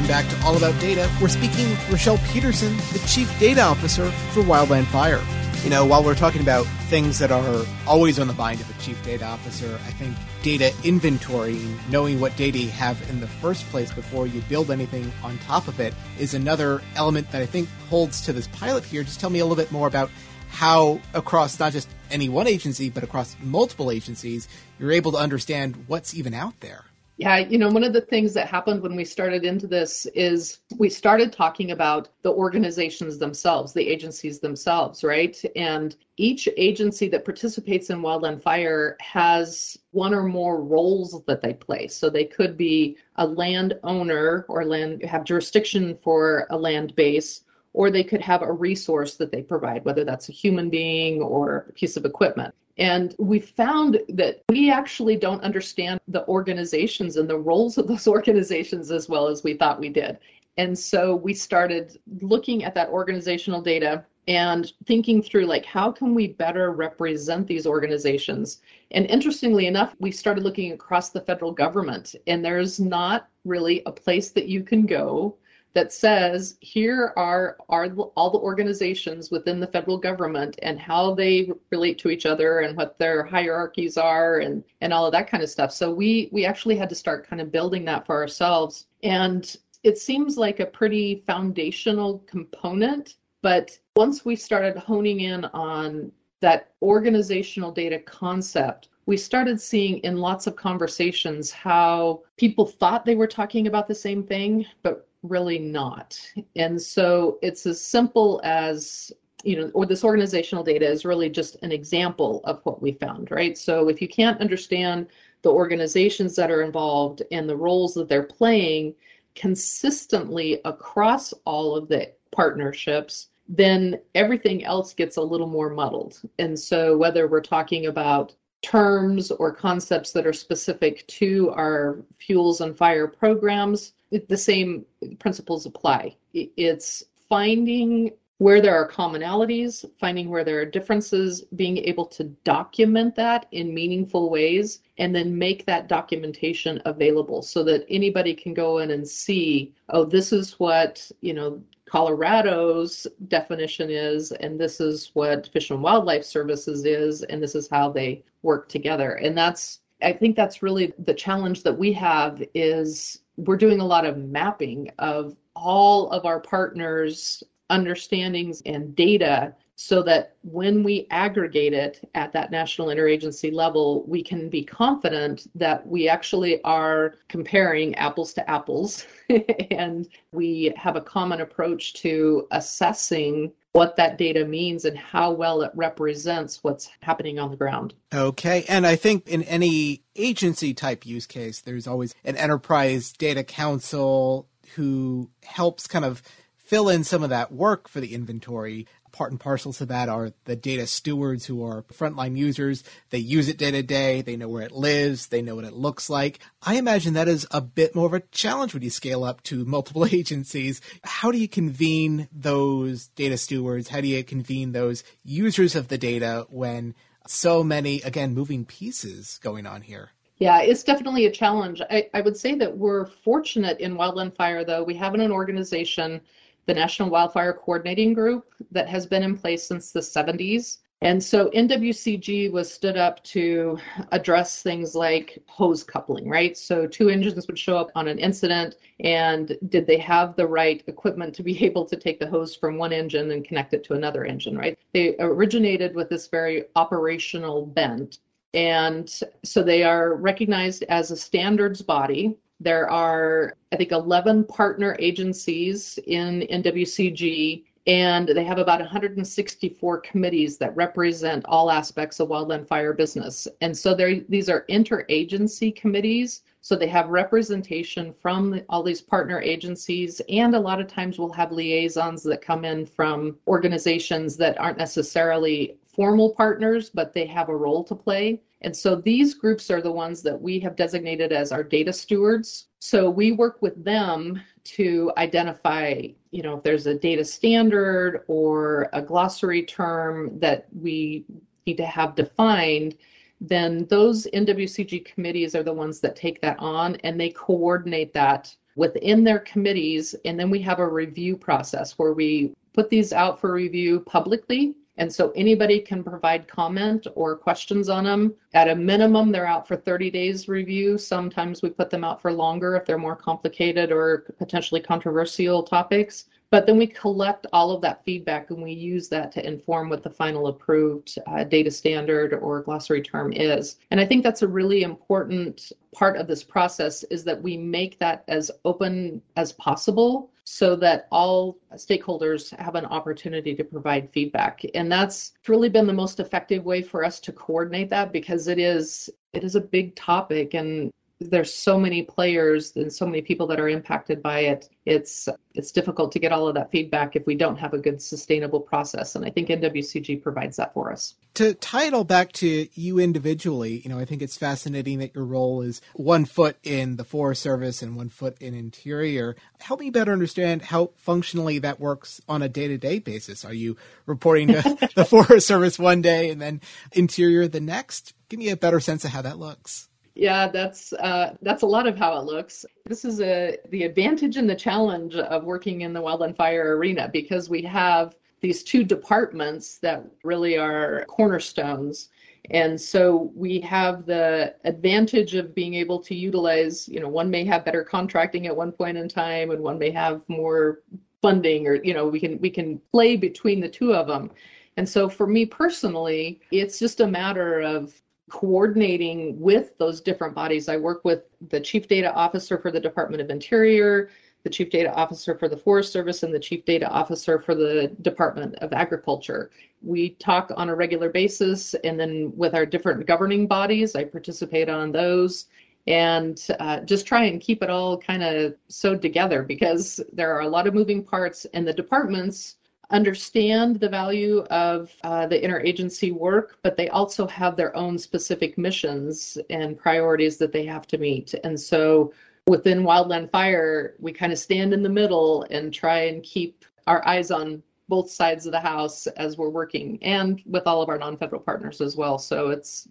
Welcome 0.04 0.26
back 0.26 0.38
to 0.38 0.46
All 0.46 0.54
About 0.54 0.78
Data. 0.82 1.10
We're 1.18 1.28
speaking 1.28 1.70
with 1.70 1.90
Roshelle 1.90 2.18
Pederson, 2.18 2.76
the 2.92 2.98
Chief 3.08 3.26
Data 3.40 3.62
Officer 3.62 4.10
for 4.32 4.42
Wildland 4.42 4.84
Fire. 4.88 5.22
You 5.62 5.70
know, 5.70 5.86
while 5.86 6.04
we're 6.04 6.14
talking 6.14 6.42
about 6.42 6.66
things 6.90 7.18
that 7.20 7.32
are 7.32 7.64
always 7.86 8.18
on 8.18 8.26
the 8.26 8.34
mind 8.34 8.60
of 8.60 8.68
a 8.68 8.82
Chief 8.82 9.02
Data 9.02 9.24
Officer, 9.24 9.80
I 9.86 9.92
think 9.92 10.14
data 10.42 10.74
inventory, 10.84 11.58
knowing 11.88 12.20
what 12.20 12.36
data 12.36 12.58
you 12.58 12.68
have 12.68 13.00
in 13.08 13.18
the 13.18 13.26
first 13.26 13.64
place 13.68 13.90
before 13.94 14.26
you 14.26 14.42
build 14.42 14.70
anything 14.70 15.10
on 15.22 15.38
top 15.38 15.68
of 15.68 15.80
it, 15.80 15.94
is 16.18 16.34
another 16.34 16.82
element 16.96 17.30
that 17.30 17.40
I 17.40 17.46
think 17.46 17.70
holds 17.88 18.20
to 18.26 18.34
this 18.34 18.46
pilot 18.48 18.84
here. 18.84 19.04
Just 19.04 19.20
tell 19.20 19.30
me 19.30 19.38
a 19.38 19.46
little 19.46 19.56
bit 19.56 19.72
more 19.72 19.88
about 19.88 20.10
how 20.50 21.00
across 21.14 21.58
not 21.58 21.72
just 21.72 21.88
any 22.10 22.28
one 22.28 22.46
agency, 22.46 22.90
but 22.90 23.04
across 23.04 23.36
multiple 23.42 23.90
agencies, 23.90 24.48
you're 24.78 24.92
able 24.92 25.12
to 25.12 25.18
understand 25.18 25.82
what's 25.86 26.14
even 26.14 26.34
out 26.34 26.60
there. 26.60 26.84
Yeah, 27.16 27.38
you 27.38 27.58
know, 27.58 27.68
one 27.68 27.84
of 27.84 27.92
the 27.92 28.00
things 28.00 28.34
that 28.34 28.48
happened 28.48 28.82
when 28.82 28.96
we 28.96 29.04
started 29.04 29.44
into 29.44 29.68
this 29.68 30.04
is 30.14 30.58
we 30.78 30.88
started 30.88 31.32
talking 31.32 31.70
about 31.70 32.08
the 32.22 32.32
organizations 32.32 33.18
themselves, 33.18 33.72
the 33.72 33.86
agencies 33.88 34.40
themselves, 34.40 35.04
right? 35.04 35.40
And 35.54 35.94
each 36.16 36.48
agency 36.56 37.08
that 37.10 37.24
participates 37.24 37.90
in 37.90 38.00
Wildland 38.00 38.42
Fire 38.42 38.96
has 39.00 39.78
one 39.92 40.12
or 40.12 40.24
more 40.24 40.60
roles 40.60 41.22
that 41.26 41.40
they 41.40 41.54
play. 41.54 41.86
So 41.86 42.10
they 42.10 42.24
could 42.24 42.56
be 42.56 42.96
a 43.14 43.24
land 43.24 43.78
owner 43.84 44.44
or 44.48 44.64
land 44.64 45.04
have 45.04 45.22
jurisdiction 45.22 45.96
for 46.02 46.48
a 46.50 46.58
land 46.58 46.96
base, 46.96 47.42
or 47.74 47.92
they 47.92 48.02
could 48.02 48.22
have 48.22 48.42
a 48.42 48.52
resource 48.52 49.14
that 49.16 49.30
they 49.30 49.42
provide, 49.42 49.84
whether 49.84 50.04
that's 50.04 50.30
a 50.30 50.32
human 50.32 50.68
being 50.68 51.22
or 51.22 51.66
a 51.68 51.72
piece 51.74 51.96
of 51.96 52.04
equipment. 52.04 52.52
And 52.76 53.14
we 53.18 53.38
found 53.38 54.00
that 54.08 54.42
we 54.48 54.70
actually 54.70 55.16
don't 55.16 55.42
understand 55.42 56.00
the 56.08 56.26
organizations 56.26 57.16
and 57.16 57.28
the 57.28 57.38
roles 57.38 57.78
of 57.78 57.86
those 57.86 58.08
organizations 58.18 58.90
as 58.90 59.08
well 59.08 59.28
as 59.28 59.44
we 59.44 59.54
thought 59.54 59.80
we 59.80 59.88
did. 59.88 60.18
And 60.56 60.78
so 60.78 61.16
we 61.16 61.34
started 61.34 61.98
looking 62.20 62.64
at 62.64 62.74
that 62.74 62.88
organizational 62.88 63.60
data 63.60 64.04
and 64.26 64.72
thinking 64.86 65.22
through 65.22 65.44
like 65.44 65.66
how 65.66 65.92
can 65.92 66.14
we 66.14 66.28
better 66.28 66.72
represent 66.72 67.46
these 67.46 67.66
organizations 67.66 68.62
and 68.92 69.04
interestingly 69.06 69.66
enough 69.66 69.94
we 69.98 70.10
started 70.10 70.42
looking 70.42 70.72
across 70.72 71.10
the 71.10 71.20
federal 71.20 71.52
government 71.52 72.14
and 72.26 72.42
there's 72.42 72.80
not 72.80 73.28
really 73.44 73.82
a 73.84 73.92
place 73.92 74.30
that 74.30 74.48
you 74.48 74.62
can 74.62 74.86
go 74.86 75.36
that 75.74 75.92
says 75.92 76.56
here 76.60 77.12
are 77.16 77.56
are 77.68 77.86
all 78.16 78.30
the 78.30 78.38
organizations 78.38 79.30
within 79.30 79.60
the 79.60 79.66
federal 79.66 79.98
government 79.98 80.58
and 80.62 80.78
how 80.78 81.14
they 81.14 81.50
relate 81.70 81.98
to 81.98 82.08
each 82.08 82.26
other 82.26 82.60
and 82.60 82.76
what 82.76 82.98
their 82.98 83.24
hierarchies 83.24 83.96
are 83.96 84.38
and 84.38 84.64
and 84.80 84.92
all 84.92 85.06
of 85.06 85.12
that 85.12 85.28
kind 85.28 85.42
of 85.42 85.50
stuff. 85.50 85.72
So 85.72 85.92
we 85.92 86.28
we 86.32 86.46
actually 86.46 86.76
had 86.76 86.88
to 86.88 86.94
start 86.94 87.26
kind 87.28 87.42
of 87.42 87.52
building 87.52 87.84
that 87.86 88.06
for 88.06 88.16
ourselves. 88.16 88.86
And 89.02 89.56
it 89.82 89.98
seems 89.98 90.38
like 90.38 90.60
a 90.60 90.66
pretty 90.66 91.22
foundational 91.26 92.20
component 92.20 93.16
but 93.42 93.78
once 93.96 94.24
we 94.24 94.34
started 94.34 94.74
honing 94.74 95.20
in 95.20 95.44
on 95.46 96.10
that 96.40 96.70
organizational 96.80 97.70
data 97.70 97.98
concept 97.98 98.88
we 99.06 99.16
started 99.16 99.60
seeing 99.60 99.98
in 99.98 100.16
lots 100.16 100.46
of 100.46 100.56
conversations 100.56 101.50
how 101.50 102.22
people 102.36 102.64
thought 102.66 103.04
they 103.04 103.14
were 103.14 103.26
talking 103.26 103.66
about 103.66 103.86
the 103.86 103.94
same 103.94 104.22
thing, 104.22 104.64
but 104.82 105.06
really 105.24 105.58
not. 105.58 106.20
And 106.54 106.80
so 106.80 107.38
it's 107.42 107.66
as 107.66 107.80
simple 107.80 108.40
as 108.44 109.12
you 109.42 109.56
know, 109.60 109.70
or 109.74 109.84
this 109.84 110.04
organizational 110.04 110.64
data 110.64 110.86
is 110.86 111.04
really 111.04 111.28
just 111.28 111.56
an 111.62 111.70
example 111.70 112.40
of 112.44 112.60
what 112.64 112.80
we 112.80 112.92
found, 112.92 113.30
right? 113.30 113.58
So 113.58 113.88
if 113.88 114.00
you 114.00 114.08
can't 114.08 114.40
understand 114.40 115.08
the 115.42 115.50
organizations 115.50 116.34
that 116.36 116.50
are 116.50 116.62
involved 116.62 117.22
and 117.30 117.48
the 117.48 117.56
roles 117.56 117.92
that 117.94 118.08
they're 118.08 118.22
playing 118.22 118.94
consistently 119.34 120.60
across 120.64 121.34
all 121.44 121.76
of 121.76 121.88
the 121.88 122.10
partnerships, 122.32 123.28
then 123.48 124.00
everything 124.14 124.64
else 124.64 124.94
gets 124.94 125.18
a 125.18 125.22
little 125.22 125.46
more 125.46 125.68
muddled. 125.68 126.22
And 126.38 126.58
so 126.58 126.96
whether 126.96 127.28
we're 127.28 127.42
talking 127.42 127.86
about 127.86 128.34
terms 128.62 129.30
or 129.30 129.52
concepts 129.52 130.12
that 130.12 130.26
are 130.26 130.32
specific 130.32 131.06
to 131.06 131.50
our 131.50 131.98
fuels 132.18 132.62
and 132.62 132.74
fire 132.74 133.06
programs, 133.06 133.92
the 134.28 134.36
same 134.36 134.84
principles 135.18 135.66
apply. 135.66 136.16
It's 136.32 137.04
finding 137.28 138.12
where 138.38 138.60
there 138.60 138.74
are 138.74 138.88
commonalities, 138.88 139.84
finding 140.00 140.28
where 140.28 140.42
there 140.44 140.58
are 140.58 140.64
differences, 140.64 141.42
being 141.54 141.78
able 141.78 142.04
to 142.04 142.24
document 142.44 143.14
that 143.14 143.46
in 143.52 143.72
meaningful 143.72 144.28
ways, 144.28 144.80
and 144.98 145.14
then 145.14 145.38
make 145.38 145.64
that 145.66 145.88
documentation 145.88 146.82
available 146.84 147.42
so 147.42 147.62
that 147.62 147.86
anybody 147.88 148.34
can 148.34 148.52
go 148.52 148.78
in 148.78 148.90
and 148.90 149.06
see, 149.06 149.72
oh, 149.90 150.04
this 150.04 150.32
is 150.32 150.58
what, 150.58 151.10
you 151.20 151.32
know, 151.32 151.62
Colorado's 151.86 153.06
definition 153.28 153.88
is, 153.88 154.32
and 154.32 154.58
this 154.58 154.80
is 154.80 155.10
what 155.14 155.46
Fish 155.52 155.70
and 155.70 155.80
Wildlife 155.80 156.24
Services 156.24 156.84
is, 156.84 157.22
and 157.22 157.40
this 157.40 157.54
is 157.54 157.68
how 157.70 157.88
they 157.88 158.24
work 158.42 158.68
together. 158.68 159.12
And 159.12 159.38
that's, 159.38 159.80
I 160.02 160.12
think 160.12 160.36
that's 160.36 160.62
really 160.62 160.92
the 160.98 161.14
challenge 161.14 161.62
that 161.62 161.76
we 161.76 161.92
have 161.94 162.42
is 162.54 163.20
we're 163.36 163.56
doing 163.56 163.80
a 163.80 163.86
lot 163.86 164.04
of 164.04 164.18
mapping 164.18 164.90
of 164.98 165.36
all 165.56 166.10
of 166.10 166.24
our 166.26 166.40
partners 166.40 167.42
understandings 167.70 168.62
and 168.66 168.94
data 168.94 169.54
so 169.76 170.02
that 170.02 170.36
when 170.42 170.84
we 170.84 171.06
aggregate 171.10 171.72
it 171.72 172.08
at 172.14 172.32
that 172.32 172.50
national 172.50 172.88
interagency 172.88 173.52
level, 173.52 174.04
we 174.06 174.22
can 174.22 174.48
be 174.48 174.62
confident 174.62 175.48
that 175.56 175.84
we 175.86 176.08
actually 176.08 176.62
are 176.62 177.16
comparing 177.28 177.94
apples 177.96 178.32
to 178.34 178.50
apples. 178.50 179.06
And 179.70 180.08
we 180.32 180.72
have 180.76 180.96
a 180.96 181.00
common 181.00 181.40
approach 181.40 181.94
to 181.94 182.46
assessing 182.52 183.50
what 183.74 183.96
that 183.96 184.16
data 184.16 184.44
means 184.44 184.84
and 184.84 184.96
how 184.96 185.32
well 185.32 185.60
it 185.60 185.72
represents 185.74 186.62
what's 186.62 186.88
happening 187.00 187.40
on 187.40 187.50
the 187.50 187.56
ground. 187.56 187.92
Okay. 188.14 188.64
And 188.68 188.86
I 188.86 188.94
think 188.94 189.28
in 189.28 189.42
any 189.42 190.04
agency 190.14 190.72
type 190.72 191.04
use 191.04 191.26
case, 191.26 191.60
there's 191.60 191.88
always 191.88 192.14
an 192.24 192.36
enterprise 192.36 193.12
data 193.12 193.42
council 193.42 194.48
who 194.76 195.28
helps 195.42 195.88
kind 195.88 196.04
of 196.04 196.22
fill 196.56 196.88
in 196.88 197.02
some 197.02 197.24
of 197.24 197.30
that 197.30 197.50
work 197.50 197.88
for 197.88 198.00
the 198.00 198.14
inventory. 198.14 198.86
Part 199.14 199.30
and 199.30 199.38
parcel 199.38 199.72
to 199.74 199.86
that 199.86 200.08
are 200.08 200.32
the 200.44 200.56
data 200.56 200.88
stewards 200.88 201.46
who 201.46 201.64
are 201.64 201.84
frontline 201.84 202.36
users. 202.36 202.82
They 203.10 203.18
use 203.18 203.48
it 203.48 203.58
day 203.58 203.70
to 203.70 203.80
day. 203.80 204.22
They 204.22 204.34
know 204.34 204.48
where 204.48 204.64
it 204.64 204.72
lives. 204.72 205.28
They 205.28 205.40
know 205.40 205.54
what 205.54 205.64
it 205.64 205.72
looks 205.72 206.10
like. 206.10 206.40
I 206.60 206.74
imagine 206.74 207.14
that 207.14 207.28
is 207.28 207.46
a 207.52 207.60
bit 207.60 207.94
more 207.94 208.06
of 208.06 208.12
a 208.12 208.24
challenge 208.32 208.74
when 208.74 208.82
you 208.82 208.90
scale 208.90 209.22
up 209.22 209.40
to 209.44 209.64
multiple 209.66 210.04
agencies. 210.04 210.80
How 211.04 211.30
do 211.30 211.38
you 211.38 211.46
convene 211.46 212.26
those 212.32 213.06
data 213.06 213.36
stewards? 213.36 213.86
How 213.86 214.00
do 214.00 214.08
you 214.08 214.24
convene 214.24 214.72
those 214.72 215.04
users 215.22 215.76
of 215.76 215.86
the 215.86 215.96
data 215.96 216.48
when 216.50 216.96
so 217.28 217.62
many, 217.62 218.02
again, 218.02 218.34
moving 218.34 218.64
pieces 218.64 219.38
going 219.44 219.64
on 219.64 219.82
here? 219.82 220.10
Yeah, 220.38 220.60
it's 220.60 220.82
definitely 220.82 221.26
a 221.26 221.30
challenge. 221.30 221.80
I, 221.88 222.10
I 222.12 222.20
would 222.20 222.36
say 222.36 222.56
that 222.56 222.76
we're 222.76 223.06
fortunate 223.06 223.78
in 223.78 223.94
Wildland 223.94 224.34
Fire, 224.34 224.64
though. 224.64 224.82
We 224.82 224.96
have 224.96 225.14
an 225.14 225.30
organization 225.30 226.20
the 226.66 226.74
National 226.74 227.10
Wildfire 227.10 227.52
Coordinating 227.52 228.14
Group 228.14 228.54
that 228.70 228.88
has 228.88 229.06
been 229.06 229.22
in 229.22 229.36
place 229.36 229.66
since 229.66 229.92
the 229.92 230.00
70s. 230.00 230.78
And 231.04 231.22
so 231.22 231.50
NWCG 231.50 232.50
was 232.50 232.72
stood 232.72 232.96
up 232.96 233.22
to 233.24 233.78
address 234.12 234.62
things 234.62 234.94
like 234.94 235.38
hose 235.46 235.84
coupling, 235.84 236.28
right? 236.28 236.56
So 236.56 236.86
two 236.86 237.10
engines 237.10 237.46
would 237.46 237.58
show 237.58 237.76
up 237.76 237.90
on 237.94 238.08
an 238.08 238.18
incident, 238.18 238.76
and 239.00 239.58
did 239.68 239.86
they 239.86 239.98
have 239.98 240.34
the 240.34 240.46
right 240.46 240.82
equipment 240.86 241.34
to 241.34 241.42
be 241.42 241.62
able 241.66 241.84
to 241.84 241.96
take 241.96 242.18
the 242.20 242.26
hose 242.26 242.56
from 242.56 242.78
one 242.78 242.92
engine 242.92 243.30
and 243.32 243.44
connect 243.44 243.74
it 243.74 243.84
to 243.84 243.94
another 243.94 244.24
engine, 244.24 244.56
right? 244.56 244.78
They 244.94 245.14
originated 245.18 245.94
with 245.94 246.08
this 246.08 246.28
very 246.28 246.64
operational 246.74 247.66
bent. 247.66 248.20
And 248.54 249.10
so 249.42 249.62
they 249.62 249.82
are 249.82 250.14
recognized 250.14 250.84
as 250.84 251.10
a 251.10 251.16
standards 251.16 251.82
body 251.82 252.36
there 252.64 252.90
are, 252.90 253.56
I 253.70 253.76
think, 253.76 253.92
11 253.92 254.44
partner 254.44 254.96
agencies 254.98 255.98
in 256.06 256.40
NWCG, 256.50 257.64
and 257.86 258.28
they 258.28 258.44
have 258.44 258.58
about 258.58 258.80
164 258.80 260.00
committees 260.00 260.56
that 260.56 260.74
represent 260.74 261.44
all 261.46 261.70
aspects 261.70 262.18
of 262.18 262.30
wildland 262.30 262.66
fire 262.66 262.94
business. 262.94 263.46
And 263.60 263.76
so 263.76 263.94
these 263.94 264.48
are 264.48 264.64
interagency 264.70 265.76
committees. 265.76 266.42
So 266.62 266.74
they 266.76 266.86
have 266.86 267.10
representation 267.10 268.14
from 268.14 268.58
all 268.70 268.82
these 268.82 269.02
partner 269.02 269.38
agencies, 269.38 270.22
and 270.30 270.54
a 270.54 270.58
lot 270.58 270.80
of 270.80 270.86
times 270.86 271.18
we'll 271.18 271.28
have 271.32 271.52
liaisons 271.52 272.22
that 272.22 272.40
come 272.40 272.64
in 272.64 272.86
from 272.86 273.36
organizations 273.46 274.38
that 274.38 274.58
aren't 274.58 274.78
necessarily 274.78 275.76
formal 275.86 276.30
partners, 276.30 276.88
but 276.88 277.12
they 277.12 277.26
have 277.26 277.50
a 277.50 277.56
role 277.56 277.84
to 277.84 277.94
play. 277.94 278.40
And 278.64 278.74
so 278.74 278.96
these 278.96 279.34
groups 279.34 279.70
are 279.70 279.82
the 279.82 279.92
ones 279.92 280.22
that 280.22 280.40
we 280.40 280.58
have 280.60 280.74
designated 280.74 281.32
as 281.32 281.52
our 281.52 281.62
data 281.62 281.92
stewards. 281.92 282.68
So 282.78 283.10
we 283.10 283.32
work 283.32 283.60
with 283.60 283.84
them 283.84 284.40
to 284.64 285.12
identify, 285.18 286.08
you 286.30 286.42
know, 286.42 286.56
if 286.56 286.62
there's 286.62 286.86
a 286.86 286.98
data 286.98 287.26
standard 287.26 288.24
or 288.26 288.88
a 288.94 289.02
glossary 289.02 289.62
term 289.62 290.38
that 290.40 290.66
we 290.72 291.26
need 291.66 291.76
to 291.76 291.84
have 291.84 292.14
defined, 292.14 292.96
then 293.38 293.86
those 293.90 294.26
NWCG 294.32 295.04
committees 295.04 295.54
are 295.54 295.62
the 295.62 295.72
ones 295.72 296.00
that 296.00 296.16
take 296.16 296.40
that 296.40 296.58
on 296.58 296.96
and 297.04 297.20
they 297.20 297.30
coordinate 297.30 298.14
that 298.14 298.56
within 298.76 299.24
their 299.24 299.40
committees. 299.40 300.14
And 300.24 300.40
then 300.40 300.48
we 300.48 300.60
have 300.62 300.78
a 300.78 300.88
review 300.88 301.36
process 301.36 301.98
where 301.98 302.14
we 302.14 302.54
put 302.72 302.88
these 302.88 303.12
out 303.12 303.38
for 303.38 303.52
review 303.52 304.00
publicly 304.00 304.74
and 304.96 305.12
so 305.12 305.32
anybody 305.32 305.80
can 305.80 306.04
provide 306.04 306.46
comment 306.46 307.06
or 307.14 307.36
questions 307.36 307.88
on 307.88 308.04
them. 308.04 308.34
At 308.54 308.68
a 308.68 308.76
minimum, 308.76 309.32
they're 309.32 309.46
out 309.46 309.66
for 309.66 309.76
30 309.76 310.10
days 310.10 310.48
review. 310.48 310.98
Sometimes 310.98 311.62
we 311.62 311.70
put 311.70 311.90
them 311.90 312.04
out 312.04 312.22
for 312.22 312.32
longer 312.32 312.76
if 312.76 312.86
they're 312.86 312.98
more 312.98 313.16
complicated 313.16 313.90
or 313.90 314.24
potentially 314.38 314.80
controversial 314.80 315.62
topics. 315.62 316.26
But 316.50 316.66
then 316.66 316.78
we 316.78 316.86
collect 316.86 317.48
all 317.52 317.72
of 317.72 317.82
that 317.82 318.04
feedback 318.04 318.50
and 318.50 318.62
we 318.62 318.70
use 318.70 319.08
that 319.08 319.32
to 319.32 319.44
inform 319.44 319.88
what 319.88 320.04
the 320.04 320.10
final 320.10 320.46
approved 320.46 321.18
uh, 321.26 321.42
data 321.42 321.70
standard 321.70 322.32
or 322.34 322.62
glossary 322.62 323.02
term 323.02 323.32
is. 323.32 323.78
And 323.90 323.98
I 323.98 324.06
think 324.06 324.22
that's 324.22 324.42
a 324.42 324.46
really 324.46 324.84
important 324.84 325.72
part 325.92 326.16
of 326.16 326.28
this 326.28 326.44
process 326.44 327.02
is 327.04 327.24
that 327.24 327.42
we 327.42 327.56
make 327.56 327.98
that 327.98 328.22
as 328.28 328.52
open 328.64 329.20
as 329.34 329.50
possible 329.54 330.30
so 330.44 330.76
that 330.76 331.08
all 331.10 331.58
stakeholders 331.74 332.56
have 332.58 332.74
an 332.74 332.84
opportunity 332.86 333.54
to 333.54 333.64
provide 333.64 334.10
feedback. 334.12 334.60
And 334.74 334.92
that's 334.92 335.32
really 335.48 335.70
been 335.70 335.86
the 335.86 335.92
most 335.92 336.20
effective 336.20 336.64
way 336.64 336.82
for 336.82 337.04
us 337.04 337.18
to 337.20 337.32
coordinate 337.32 337.90
that 337.90 338.12
because 338.12 338.46
it 338.46 338.58
is 338.58 339.10
it 339.32 339.42
is 339.42 339.56
a 339.56 339.60
big 339.60 339.96
topic 339.96 340.54
and 340.54 340.92
there's 341.30 341.52
so 341.52 341.78
many 341.78 342.02
players 342.02 342.72
and 342.76 342.92
so 342.92 343.06
many 343.06 343.22
people 343.22 343.46
that 343.46 343.60
are 343.60 343.68
impacted 343.68 344.22
by 344.22 344.40
it 344.40 344.68
it's 344.86 345.28
it's 345.54 345.70
difficult 345.70 346.12
to 346.12 346.18
get 346.18 346.32
all 346.32 346.48
of 346.48 346.54
that 346.54 346.70
feedback 346.70 347.16
if 347.16 347.26
we 347.26 347.34
don't 347.34 347.56
have 347.56 347.72
a 347.72 347.78
good 347.78 348.00
sustainable 348.00 348.60
process 348.60 349.14
and 349.14 349.24
i 349.24 349.30
think 349.30 349.48
nwcg 349.48 350.22
provides 350.22 350.56
that 350.56 350.72
for 350.74 350.92
us. 350.92 351.14
To 351.34 351.52
tie 351.54 351.86
it 351.86 351.94
all 351.94 352.04
back 352.04 352.32
to 352.32 352.68
you 352.74 352.98
individually 352.98 353.80
you 353.84 353.90
know 353.90 353.98
i 353.98 354.04
think 354.04 354.22
it's 354.22 354.36
fascinating 354.36 354.98
that 354.98 355.14
your 355.14 355.24
role 355.24 355.62
is 355.62 355.80
one 355.94 356.24
foot 356.24 356.56
in 356.62 356.96
the 356.96 357.04
forest 357.04 357.42
service 357.42 357.82
and 357.82 357.96
one 357.96 358.08
foot 358.08 358.36
in 358.40 358.54
interior. 358.54 359.36
Help 359.60 359.80
me 359.80 359.90
better 359.90 360.12
understand 360.12 360.62
how 360.62 360.90
functionally 360.96 361.58
that 361.58 361.80
works 361.80 362.20
on 362.28 362.42
a 362.42 362.48
day-to-day 362.48 362.98
basis. 362.98 363.44
Are 363.44 363.54
you 363.54 363.76
reporting 364.06 364.48
to 364.48 364.90
the 364.96 365.04
forest 365.04 365.46
service 365.46 365.78
one 365.78 366.02
day 366.02 366.30
and 366.30 366.40
then 366.40 366.60
interior 366.92 367.48
the 367.48 367.60
next? 367.60 368.14
Give 368.28 368.38
me 368.38 368.48
a 368.48 368.56
better 368.56 368.80
sense 368.80 369.04
of 369.04 369.10
how 369.10 369.22
that 369.22 369.38
looks 369.38 369.88
yeah, 370.14 370.48
that's 370.48 370.92
uh, 370.92 371.34
that's 371.42 371.62
a 371.62 371.66
lot 371.66 371.86
of 371.86 371.96
how 371.98 372.16
it 372.18 372.24
looks. 372.24 372.64
This 372.86 373.04
is 373.04 373.20
a 373.20 373.58
the 373.70 373.82
advantage 373.82 374.36
and 374.36 374.48
the 374.48 374.54
challenge 374.54 375.16
of 375.16 375.44
working 375.44 375.80
in 375.80 375.92
the 375.92 376.00
wildland 376.00 376.36
fire 376.36 376.76
arena 376.76 377.10
because 377.12 377.50
we 377.50 377.62
have 377.62 378.14
these 378.40 378.62
two 378.62 378.84
departments 378.84 379.78
that 379.78 380.04
really 380.22 380.56
are 380.56 381.04
cornerstones. 381.08 382.10
And 382.50 382.78
so 382.78 383.32
we 383.34 383.58
have 383.60 384.04
the 384.04 384.54
advantage 384.64 385.34
of 385.34 385.54
being 385.54 385.74
able 385.74 385.98
to 386.00 386.14
utilize, 386.14 386.86
you 386.86 387.00
know, 387.00 387.08
one 387.08 387.30
may 387.30 387.44
have 387.46 387.64
better 387.64 387.82
contracting 387.82 388.46
at 388.46 388.54
one 388.54 388.70
point 388.70 388.98
in 388.98 389.08
time 389.08 389.50
and 389.50 389.62
one 389.62 389.78
may 389.78 389.90
have 389.90 390.20
more 390.28 390.82
funding 391.22 391.66
or, 391.66 391.82
you 391.82 391.94
know, 391.94 392.06
we 392.06 392.20
can 392.20 392.38
we 392.40 392.50
can 392.50 392.78
play 392.92 393.16
between 393.16 393.60
the 393.60 393.68
two 393.68 393.94
of 393.94 394.06
them. 394.06 394.30
And 394.76 394.86
so 394.88 395.08
for 395.08 395.26
me 395.26 395.46
personally, 395.46 396.40
it's 396.50 396.78
just 396.78 397.00
a 397.00 397.06
matter 397.06 397.60
of 397.60 397.94
coordinating 398.30 399.38
with 399.38 399.76
those 399.78 400.00
different 400.00 400.34
bodies. 400.34 400.68
I 400.68 400.76
work 400.76 401.04
with 401.04 401.24
the 401.48 401.60
chief 401.60 401.88
data 401.88 402.12
officer 402.14 402.58
for 402.58 402.70
the 402.70 402.80
Department 402.80 403.20
of 403.20 403.30
Interior, 403.30 404.10
the 404.44 404.50
chief 404.50 404.70
data 404.70 404.92
officer 404.94 405.36
for 405.36 405.48
the 405.48 405.56
Forest 405.56 405.92
Service, 405.92 406.22
and 406.22 406.32
the 406.32 406.38
chief 406.38 406.64
data 406.64 406.88
officer 406.88 407.38
for 407.38 407.54
the 407.54 407.94
Department 408.02 408.54
of 408.56 408.72
Agriculture. 408.72 409.50
We 409.82 410.10
talk 410.10 410.50
on 410.56 410.68
a 410.68 410.74
regular 410.74 411.10
basis, 411.10 411.74
and 411.84 411.98
then 411.98 412.32
with 412.36 412.54
our 412.54 412.66
different 412.66 413.06
governing 413.06 413.46
bodies, 413.46 413.94
I 413.94 414.04
participate 414.04 414.68
on 414.68 414.92
those 414.92 415.46
and 415.86 416.46
uh, 416.60 416.80
just 416.80 417.06
try 417.06 417.24
and 417.24 417.42
keep 417.42 417.62
it 417.62 417.68
all 417.68 417.98
kind 417.98 418.22
of 418.22 418.54
sewed 418.68 419.02
together 419.02 419.42
because 419.42 420.00
there 420.14 420.32
are 420.34 420.40
a 420.40 420.48
lot 420.48 420.66
of 420.66 420.74
moving 420.74 421.04
parts, 421.04 421.46
and 421.52 421.66
the 421.66 421.72
departments 421.72 422.56
understand 422.94 423.80
the 423.80 423.88
value 423.88 424.38
of 424.50 424.94
uh, 425.02 425.26
the 425.26 425.40
interagency 425.40 426.12
work, 426.12 426.58
but 426.62 426.76
they 426.76 426.88
also 426.90 427.26
have 427.26 427.56
their 427.56 427.76
own 427.76 427.98
specific 427.98 428.56
missions 428.56 429.36
and 429.50 429.76
priorities 429.76 430.38
that 430.38 430.52
they 430.52 430.64
have 430.64 430.86
to 430.86 430.96
meet. 430.96 431.34
And 431.42 431.58
so 431.58 432.12
within 432.46 432.84
Wildland 432.84 433.30
Fire, 433.32 433.94
we 433.98 434.12
kind 434.12 434.32
of 434.32 434.38
stand 434.38 434.72
in 434.72 434.82
the 434.82 434.88
middle 434.88 435.44
and 435.50 435.74
try 435.74 435.98
and 436.02 436.22
keep 436.22 436.64
our 436.86 437.06
eyes 437.06 437.32
on 437.32 437.62
both 437.88 438.10
sides 438.10 438.46
of 438.46 438.52
the 438.52 438.60
house 438.60 439.06
as 439.08 439.36
we're 439.36 439.50
working 439.50 439.98
and 440.02 440.40
with 440.46 440.66
all 440.66 440.80
of 440.80 440.88
our 440.88 440.98
non-federal 440.98 441.42
partners 441.42 441.80
as 441.80 441.96
well. 441.96 442.16
So 442.18 442.50
it's 442.50 442.88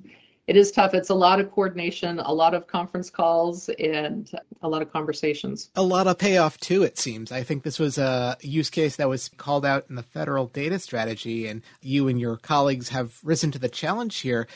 it 0.47 0.57
is 0.57 0.71
tough. 0.71 0.93
It's 0.93 1.09
a 1.09 1.15
lot 1.15 1.39
of 1.39 1.51
coordination, 1.51 2.19
a 2.19 2.33
lot 2.33 2.53
of 2.53 2.67
conference 2.67 3.09
calls, 3.09 3.69
and 3.79 4.29
a 4.61 4.67
lot 4.67 4.81
of 4.81 4.91
conversations. 4.91 5.69
A 5.75 5.83
lot 5.83 6.07
of 6.07 6.17
payoff, 6.17 6.57
too, 6.57 6.83
it 6.83 6.97
seems. 6.97 7.31
I 7.31 7.43
think 7.43 7.63
this 7.63 7.79
was 7.79 7.97
a 7.97 8.37
use 8.41 8.69
case 8.69 8.97
that 8.97 9.07
was 9.07 9.29
called 9.29 9.65
out 9.65 9.85
in 9.89 9.95
the 9.95 10.03
federal 10.03 10.47
data 10.47 10.79
strategy, 10.79 11.47
and 11.47 11.61
you 11.81 12.07
and 12.07 12.19
your 12.19 12.37
colleagues 12.37 12.89
have 12.89 13.19
risen 13.23 13.51
to 13.51 13.59
the 13.59 13.69
challenge 13.69 14.19
here. 14.19 14.47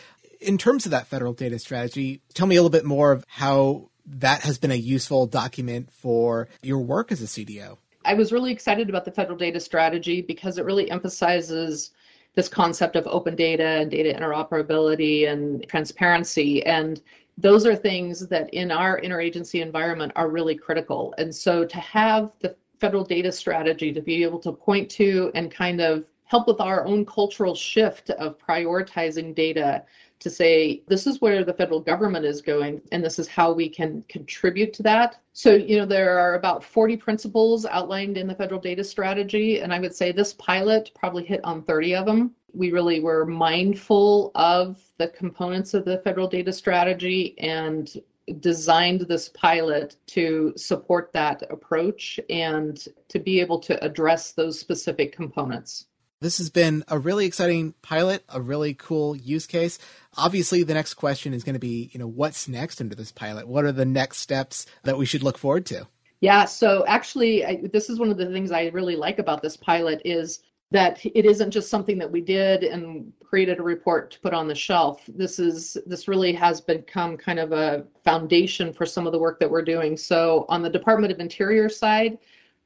In 0.42 0.58
terms 0.58 0.86
of 0.86 0.92
that 0.92 1.08
federal 1.08 1.34
data 1.34 1.58
strategy, 1.58 2.22
tell 2.34 2.48
me 2.48 2.58
a 2.58 2.62
little 2.62 2.70
bit 2.70 2.86
more 2.86 3.12
of 3.12 3.26
how 3.28 3.90
that 4.06 4.42
has 4.42 4.58
been 4.58 4.72
a 4.72 4.76
useful 4.76 5.26
document 5.26 5.92
for 5.92 6.48
your 6.62 6.80
work 6.80 7.12
as 7.12 7.22
a 7.22 7.26
CDO. 7.26 7.78
I 8.06 8.14
was 8.14 8.32
really 8.32 8.52
excited 8.52 8.90
about 8.90 9.06
the 9.06 9.12
federal 9.12 9.38
data 9.38 9.60
strategy 9.60 10.22
because 10.22 10.58
it 10.58 10.66
really 10.66 10.90
emphasizes 10.90 11.92
this 12.38 12.48
concept 12.48 12.96
of 12.96 13.08
open 13.08 13.36
data 13.36 13.66
and 13.66 13.90
data 13.90 14.14
interoperability 14.14 15.28
and 15.28 15.68
transparency. 15.68 16.64
And 16.68 17.02
those 17.36 17.66
are 17.66 17.76
things 17.76 18.28
that 18.28 18.54
in 18.54 18.70
our 18.70 19.02
interagency 19.02 19.60
environment 19.60 20.12
are 20.16 20.30
really 20.30 20.54
critical. 20.54 21.16
And 21.18 21.34
so 21.34 21.66
to 21.66 21.78
have 21.80 22.32
the 22.40 22.56
federal 22.80 23.04
data 23.04 23.32
strategy 23.32 23.92
to 23.92 24.02
be 24.02 24.24
able 24.24 24.38
to 24.42 24.52
point 24.52 24.88
to 24.92 25.32
and 25.34 25.50
kind 25.50 25.82
of 25.82 26.06
help 26.26 26.48
with 26.48 26.62
our 26.62 26.86
own 26.86 27.08
cultural 27.08 27.56
shift 27.56 28.12
of 28.12 28.38
prioritizing 28.38 29.34
data 29.34 29.84
to 30.20 30.30
say 30.30 30.84
this 30.88 31.08
is 31.08 31.22
where 31.22 31.44
the 31.44 31.54
federal 31.54 31.80
government 31.80 32.26
is 32.26 32.42
going 32.42 32.82
and 32.92 33.04
this 33.04 33.20
is 33.20 33.28
how 33.28 33.52
we 33.52 33.70
can 33.70 34.04
contribute 34.10 34.74
to 34.74 34.84
that. 34.84 35.20
So 35.34 35.54
you 35.54 35.78
know 35.78 35.86
there 35.86 36.18
are 36.18 36.36
about 36.36 36.64
40 36.64 36.98
principles 36.98 37.66
outlined 37.66 38.18
in 38.18 38.28
the 38.28 38.36
federal 38.36 38.60
data 38.60 38.84
strategy 38.84 39.60
and 39.60 39.74
i 39.74 39.80
would 39.80 39.96
say 39.96 40.12
this 40.12 40.34
pilot 40.34 40.92
probably 40.96 41.24
hit 41.24 41.42
on 41.44 41.64
30 41.64 41.96
of 41.96 42.06
them. 42.06 42.32
We 42.54 42.72
really 42.72 43.00
were 43.00 43.26
mindful 43.26 44.32
of 44.36 44.82
the 44.98 45.10
components 45.10 45.74
of 45.74 45.86
the 45.86 46.00
federal 46.00 46.28
data 46.28 46.52
strategy 46.52 47.38
and 47.38 47.92
designed 48.40 49.02
this 49.02 49.30
pilot 49.30 49.96
to 50.08 50.54
support 50.58 51.12
that 51.14 51.44
approach 51.50 52.20
and 52.30 52.86
to 53.08 53.20
be 53.20 53.40
able 53.40 53.60
to 53.60 53.82
address 53.84 54.34
those 54.34 54.60
specific 54.60 55.14
components 55.14 55.86
this 56.20 56.40
has 56.40 56.50
been 56.50 56.84
a 56.88 56.98
really 56.98 57.26
exciting 57.26 57.74
pilot, 57.82 58.24
a 58.30 58.42
really 58.42 58.74
cool 58.74 59.16
use 59.16 59.46
case. 59.46 59.78
Obviously, 60.18 60.64
the 60.64 60.74
next 60.74 60.96
question 60.96 61.34
is 61.34 61.44
going 61.44 61.54
to 61.54 61.60
be, 61.60 61.90
you 61.94 62.00
know, 62.00 62.08
what's 62.08 62.48
next 62.48 62.82
under 62.82 62.96
this 62.96 63.12
pilot? 63.12 63.48
What 63.48 63.66
are 63.66 63.72
the 63.72 63.86
next 63.86 64.18
steps 64.18 64.66
that 64.84 64.98
we 64.98 65.06
should 65.06 65.24
look 65.24 65.38
forward 65.38 65.66
to? 65.68 65.88
Yeah, 66.20 66.46
so 66.46 66.84
actually, 66.88 67.46
I, 67.46 67.62
this 67.72 67.90
is 67.90 68.00
one 68.00 68.10
of 68.10 68.18
the 68.18 68.26
things 68.32 68.52
I 68.52 68.68
really 68.68 68.96
like 68.96 69.20
about 69.20 69.44
this 69.44 69.56
pilot 69.56 70.02
is 70.04 70.40
that 70.72 71.06
it 71.06 71.26
isn't 71.26 71.52
just 71.52 71.70
something 71.70 71.98
that 72.00 72.12
we 72.12 72.22
did 72.22 72.64
and 72.64 73.14
created 73.24 73.60
a 73.60 73.64
report 73.64 74.12
to 74.12 74.20
put 74.20 74.34
on 74.34 74.48
the 74.48 74.56
shelf. 74.56 75.02
This 75.08 75.40
is 75.40 75.78
this 75.86 76.08
really 76.08 76.34
has 76.34 76.60
become 76.60 77.16
kind 77.16 77.40
of 77.40 77.52
a 77.52 77.86
foundation 78.04 78.74
for 78.74 78.86
some 78.86 79.06
of 79.06 79.14
the 79.14 79.20
work 79.20 79.40
that 79.40 79.50
we're 79.50 79.62
doing. 79.62 79.96
So 79.96 80.46
on 80.50 80.62
the 80.62 80.70
Department 80.70 81.14
of 81.14 81.20
Interior 81.20 81.70
side, 81.70 82.18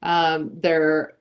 um, 0.02 0.52
they're 0.62 1.14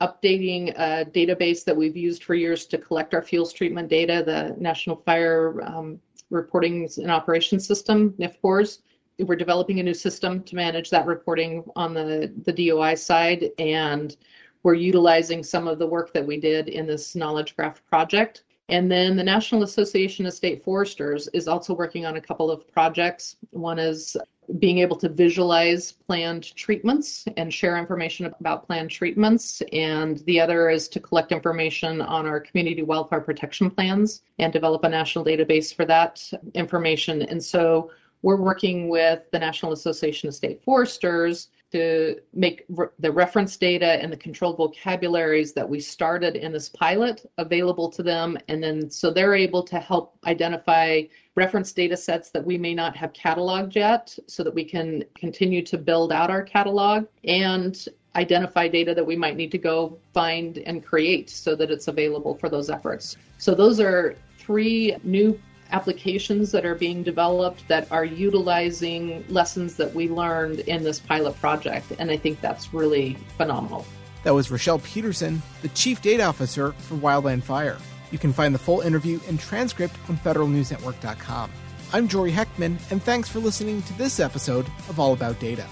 updating 0.00 0.70
a 0.76 1.04
database 1.04 1.64
that 1.64 1.76
we've 1.76 1.96
used 1.96 2.24
for 2.24 2.34
years 2.34 2.66
to 2.66 2.78
collect 2.78 3.14
our 3.14 3.22
fuels 3.22 3.52
treatment 3.52 3.88
data, 3.88 4.22
the 4.24 4.54
National 4.60 4.96
Fire 4.96 5.62
um, 5.62 6.00
Reporting 6.30 6.88
and 6.96 7.10
Operations 7.10 7.66
System, 7.66 8.14
NFPORS. 8.18 8.80
We're 9.20 9.36
developing 9.36 9.78
a 9.78 9.82
new 9.82 9.94
system 9.94 10.42
to 10.42 10.56
manage 10.56 10.90
that 10.90 11.06
reporting 11.06 11.64
on 11.76 11.94
the, 11.94 12.32
the 12.44 12.52
DOI 12.52 12.96
side, 12.96 13.50
and 13.58 14.16
we're 14.64 14.74
utilizing 14.74 15.44
some 15.44 15.68
of 15.68 15.78
the 15.78 15.86
work 15.86 16.12
that 16.14 16.26
we 16.26 16.40
did 16.40 16.68
in 16.68 16.86
this 16.86 17.14
knowledge 17.14 17.54
graph 17.54 17.84
project. 17.86 18.42
And 18.68 18.90
then 18.90 19.16
the 19.16 19.24
National 19.24 19.62
Association 19.62 20.24
of 20.26 20.32
State 20.32 20.64
Foresters 20.64 21.28
is 21.34 21.48
also 21.48 21.74
working 21.74 22.06
on 22.06 22.16
a 22.16 22.20
couple 22.20 22.50
of 22.50 22.70
projects. 22.72 23.36
One 23.50 23.78
is 23.78 24.16
being 24.58 24.78
able 24.78 24.96
to 24.96 25.08
visualize 25.08 25.92
planned 25.92 26.54
treatments 26.54 27.24
and 27.36 27.52
share 27.52 27.76
information 27.76 28.26
about 28.40 28.66
planned 28.66 28.90
treatments. 28.90 29.62
And 29.72 30.18
the 30.20 30.40
other 30.40 30.70
is 30.70 30.88
to 30.88 31.00
collect 31.00 31.32
information 31.32 32.00
on 32.00 32.26
our 32.26 32.40
community 32.40 32.82
wildfire 32.82 33.20
protection 33.20 33.70
plans 33.70 34.22
and 34.38 34.52
develop 34.52 34.84
a 34.84 34.88
national 34.88 35.24
database 35.24 35.74
for 35.74 35.84
that 35.86 36.22
information. 36.54 37.22
And 37.22 37.42
so 37.42 37.90
we're 38.22 38.40
working 38.40 38.88
with 38.88 39.30
the 39.30 39.38
National 39.38 39.72
Association 39.72 40.28
of 40.28 40.34
State 40.34 40.62
Foresters 40.62 41.48
to 41.74 42.14
make 42.32 42.64
re- 42.68 42.86
the 43.00 43.10
reference 43.10 43.56
data 43.56 44.00
and 44.00 44.12
the 44.12 44.16
controlled 44.16 44.56
vocabularies 44.56 45.52
that 45.52 45.68
we 45.68 45.80
started 45.80 46.36
in 46.36 46.52
this 46.52 46.68
pilot 46.68 47.28
available 47.38 47.90
to 47.90 48.00
them. 48.00 48.38
And 48.46 48.62
then 48.62 48.88
so 48.88 49.10
they're 49.10 49.34
able 49.34 49.64
to 49.64 49.80
help 49.80 50.16
identify 50.24 51.02
reference 51.34 51.72
data 51.72 51.96
sets 51.96 52.30
that 52.30 52.46
we 52.46 52.56
may 52.56 52.74
not 52.74 52.94
have 52.94 53.12
cataloged 53.12 53.74
yet 53.74 54.16
so 54.28 54.44
that 54.44 54.54
we 54.54 54.64
can 54.64 55.02
continue 55.18 55.62
to 55.62 55.76
build 55.76 56.12
out 56.12 56.30
our 56.30 56.44
catalog 56.44 57.06
and 57.24 57.88
identify 58.14 58.68
data 58.68 58.94
that 58.94 59.04
we 59.04 59.16
might 59.16 59.34
need 59.34 59.50
to 59.50 59.58
go 59.58 59.98
find 60.12 60.58
and 60.58 60.84
create 60.84 61.28
so 61.28 61.56
that 61.56 61.72
it's 61.72 61.88
available 61.88 62.36
for 62.36 62.48
those 62.48 62.70
efforts. 62.70 63.16
So 63.38 63.52
those 63.52 63.80
are 63.80 64.14
three 64.38 64.96
new 65.02 65.40
applications 65.70 66.52
that 66.52 66.64
are 66.64 66.74
being 66.74 67.02
developed 67.02 67.66
that 67.68 67.90
are 67.90 68.04
utilizing 68.04 69.24
lessons 69.28 69.76
that 69.76 69.94
we 69.94 70.08
learned 70.08 70.60
in 70.60 70.82
this 70.84 71.00
pilot 71.00 71.38
project. 71.40 71.92
And 71.98 72.10
I 72.10 72.16
think 72.16 72.40
that's 72.40 72.72
really 72.72 73.16
phenomenal. 73.36 73.86
That 74.22 74.34
was 74.34 74.50
Roshelle 74.50 74.78
Pederson, 74.78 75.40
the 75.62 75.68
Chief 75.68 76.00
Data 76.00 76.24
Officer 76.24 76.72
for 76.72 76.94
Wildland 76.96 77.42
Fire. 77.42 77.78
You 78.10 78.18
can 78.18 78.32
find 78.32 78.54
the 78.54 78.58
full 78.58 78.80
interview 78.80 79.20
and 79.28 79.38
transcript 79.38 79.96
on 80.08 80.16
federalnewsnetwork.com. 80.18 81.50
I'm 81.92 82.08
Jory 82.08 82.32
Heckman, 82.32 82.78
and 82.90 83.02
thanks 83.02 83.28
for 83.28 83.38
listening 83.38 83.82
to 83.82 83.92
this 83.98 84.20
episode 84.20 84.66
of 84.88 84.98
All 84.98 85.12
About 85.12 85.38
Data. 85.38 85.66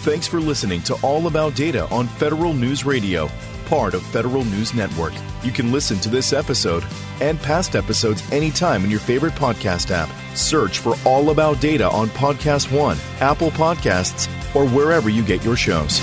Thanks 0.00 0.26
for 0.26 0.40
listening 0.40 0.82
to 0.82 0.94
All 1.02 1.26
About 1.26 1.54
Data 1.54 1.88
on 1.90 2.06
Federal 2.06 2.54
News 2.54 2.84
Radio, 2.84 3.28
part 3.66 3.94
of 3.94 4.02
Federal 4.02 4.44
News 4.44 4.74
Network. 4.74 5.12
You 5.42 5.52
can 5.52 5.72
listen 5.72 5.98
to 6.00 6.08
this 6.08 6.32
episode 6.32 6.84
and 7.20 7.38
past 7.40 7.76
episodes 7.76 8.22
anytime 8.32 8.84
in 8.84 8.90
your 8.90 9.00
favorite 9.00 9.34
podcast 9.34 9.90
app. 9.90 10.08
Search 10.36 10.78
for 10.78 10.94
All 11.04 11.30
About 11.30 11.60
Data 11.60 11.90
on 11.90 12.08
Podcast 12.08 12.72
One, 12.72 12.96
Apple 13.20 13.50
Podcasts, 13.50 14.28
or 14.54 14.66
wherever 14.68 15.10
you 15.10 15.24
get 15.24 15.44
your 15.44 15.56
shows. 15.56 16.00